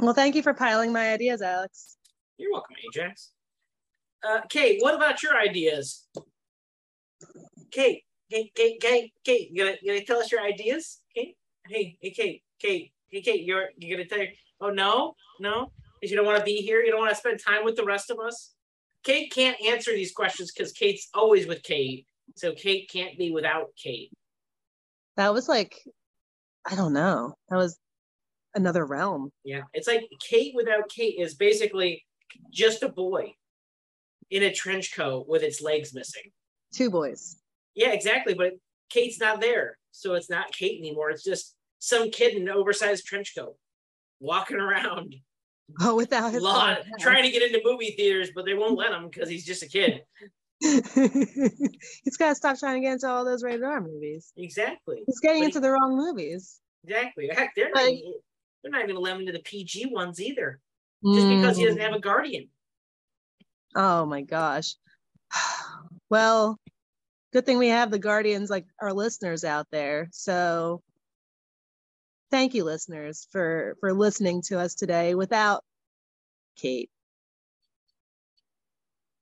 Well, 0.00 0.14
thank 0.14 0.34
you 0.34 0.42
for 0.42 0.52
piling 0.54 0.92
my 0.92 1.12
ideas, 1.12 1.40
Alex. 1.40 1.98
You're 2.36 2.52
welcome, 2.52 2.74
Ajax. 2.92 3.30
Uh, 4.28 4.40
Kate, 4.48 4.78
what 4.82 4.94
about 4.94 5.22
your 5.22 5.36
ideas? 5.36 6.06
Kate, 7.70 8.02
Kate, 8.30 8.54
Kate, 8.54 8.80
Kate, 8.80 9.12
Kate, 9.24 9.50
you 9.50 9.64
gonna, 9.64 9.76
you 9.80 9.92
gonna 9.92 10.04
tell 10.04 10.18
us 10.18 10.30
your 10.30 10.42
ideas? 10.42 11.00
Kate, 11.14 11.36
hey, 11.66 11.96
hey, 12.00 12.10
Kate, 12.10 12.42
Kate, 12.58 12.92
hey, 13.08 13.22
Kate, 13.22 13.44
you're 13.44 13.68
you 13.76 13.96
gonna 13.96 14.08
tell? 14.08 14.26
Oh 14.60 14.70
no, 14.70 15.14
no, 15.40 15.72
because 16.00 16.10
you 16.10 16.16
don't 16.16 16.26
want 16.26 16.38
to 16.38 16.44
be 16.44 16.56
here. 16.56 16.82
You 16.82 16.90
don't 16.90 17.00
want 17.00 17.10
to 17.10 17.16
spend 17.16 17.40
time 17.44 17.64
with 17.64 17.76
the 17.76 17.84
rest 17.84 18.10
of 18.10 18.18
us. 18.18 18.54
Kate 19.04 19.32
can't 19.32 19.56
answer 19.66 19.92
these 19.92 20.12
questions 20.12 20.52
because 20.52 20.72
Kate's 20.72 21.08
always 21.14 21.46
with 21.46 21.62
Kate, 21.62 22.06
so 22.36 22.52
Kate 22.52 22.90
can't 22.92 23.16
be 23.16 23.30
without 23.30 23.68
Kate. 23.82 24.10
That 25.16 25.32
was 25.32 25.48
like, 25.48 25.74
I 26.66 26.74
don't 26.74 26.92
know. 26.92 27.34
That 27.48 27.56
was 27.56 27.78
another 28.54 28.84
realm. 28.84 29.30
Yeah, 29.44 29.62
it's 29.72 29.88
like 29.88 30.02
Kate 30.20 30.52
without 30.54 30.88
Kate 30.88 31.16
is 31.18 31.34
basically 31.34 32.04
just 32.52 32.82
a 32.82 32.88
boy 32.88 33.32
in 34.30 34.42
a 34.42 34.52
trench 34.52 34.94
coat 34.94 35.26
with 35.26 35.42
its 35.42 35.62
legs 35.62 35.94
missing. 35.94 36.30
Two 36.74 36.90
boys. 36.90 37.36
Yeah, 37.74 37.92
exactly. 37.92 38.34
But 38.34 38.52
Kate's 38.90 39.20
not 39.20 39.40
there. 39.40 39.78
So 39.92 40.14
it's 40.14 40.30
not 40.30 40.52
Kate 40.52 40.78
anymore. 40.78 41.10
It's 41.10 41.24
just 41.24 41.54
some 41.78 42.10
kid 42.10 42.34
in 42.34 42.42
an 42.42 42.54
oversized 42.54 43.06
trench 43.06 43.34
coat 43.36 43.56
walking 44.20 44.58
around, 44.58 45.14
Oh, 45.80 45.96
without 45.96 46.32
his 46.32 46.42
lot, 46.42 46.78
trying 46.98 47.24
to 47.24 47.30
get 47.30 47.42
into 47.42 47.60
movie 47.64 47.94
theaters, 47.96 48.30
but 48.34 48.46
they 48.46 48.54
won't 48.54 48.78
let 48.78 48.92
him 48.92 49.08
because 49.08 49.28
he's 49.28 49.44
just 49.44 49.62
a 49.62 49.68
kid. 49.68 50.02
He's 50.60 52.16
got 52.18 52.30
to 52.30 52.34
stop 52.34 52.58
trying 52.58 52.80
to 52.80 52.80
get 52.80 52.94
into 52.94 53.08
all 53.08 53.24
those 53.24 53.44
rated 53.44 53.62
R 53.62 53.80
movies. 53.80 54.32
Exactly. 54.36 55.04
He's 55.06 55.20
getting 55.20 55.42
But 55.42 55.46
into 55.46 55.60
the 55.60 55.70
wrong 55.70 55.96
movies. 55.96 56.58
Exactly. 56.82 57.30
Heck, 57.32 57.54
they're 57.54 57.70
not 57.70 57.86
even, 57.86 58.14
they're 58.62 58.72
not 58.72 58.82
even 58.82 58.96
allowing 58.96 59.16
him 59.16 59.28
into 59.28 59.32
the 59.34 59.44
PG 59.44 59.86
ones 59.92 60.20
either, 60.20 60.60
just 61.04 61.28
because 61.28 61.56
he 61.56 61.64
doesn't 61.64 61.78
mm. 61.78 61.84
have 61.84 61.92
a 61.92 62.00
guardian. 62.00 62.48
Oh 63.76 64.06
my 64.06 64.22
gosh. 64.22 64.74
Well, 66.10 66.58
good 67.32 67.44
thing 67.44 67.58
we 67.58 67.68
have 67.68 67.90
the 67.90 67.98
guardians 67.98 68.50
like 68.50 68.66
our 68.80 68.92
listeners 68.92 69.44
out 69.44 69.66
there. 69.70 70.08
So 70.12 70.82
thank 72.30 72.54
you 72.54 72.64
listeners 72.64 73.26
for 73.30 73.76
for 73.80 73.92
listening 73.92 74.42
to 74.42 74.58
us 74.58 74.74
today 74.74 75.14
without 75.14 75.64
Kate. 76.56 76.90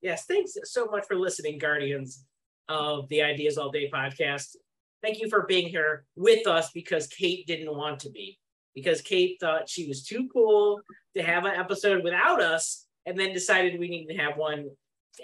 Yes, 0.00 0.24
thanks 0.26 0.56
so 0.64 0.86
much 0.86 1.04
for 1.06 1.16
listening, 1.16 1.58
Guardians 1.58 2.24
of 2.68 3.08
the 3.08 3.22
Ideas 3.22 3.58
All 3.58 3.70
Day 3.70 3.90
podcast. 3.92 4.56
Thank 5.02 5.20
you 5.20 5.28
for 5.28 5.46
being 5.46 5.68
here 5.68 6.04
with 6.14 6.46
us 6.46 6.70
because 6.72 7.06
Kate 7.06 7.46
didn't 7.46 7.74
want 7.74 8.00
to 8.00 8.10
be, 8.10 8.38
because 8.74 9.00
Kate 9.00 9.36
thought 9.40 9.68
she 9.68 9.88
was 9.88 10.04
too 10.04 10.28
cool 10.32 10.80
to 11.16 11.22
have 11.22 11.44
an 11.44 11.54
episode 11.54 12.04
without 12.04 12.40
us, 12.40 12.86
and 13.04 13.18
then 13.18 13.32
decided 13.32 13.80
we 13.80 13.88
needed 13.88 14.14
to 14.14 14.22
have 14.22 14.36
one 14.36 14.70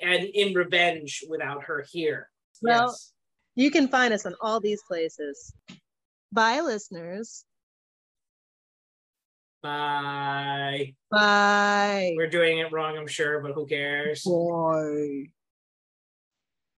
and 0.01 0.25
in 0.25 0.55
revenge 0.55 1.23
without 1.29 1.64
her 1.64 1.85
here. 1.90 2.29
Well- 2.62 2.88
yes. 2.88 3.12
You 3.55 3.70
can 3.70 3.88
find 3.88 4.14
us 4.14 4.25
on 4.25 4.35
all 4.40 4.61
these 4.61 4.83
places. 4.88 5.53
Bye 6.33 6.61
listeners. 6.61 7.44
Bye. 9.62 10.94
Bye. 11.11 12.14
We're 12.16 12.31
doing 12.31 12.59
it 12.59 12.72
wrong, 12.72 12.96
I'm 12.96 13.07
sure, 13.07 13.40
but 13.40 13.53
who 13.53 13.66
cares? 13.66 14.25
Bye. 14.25 15.31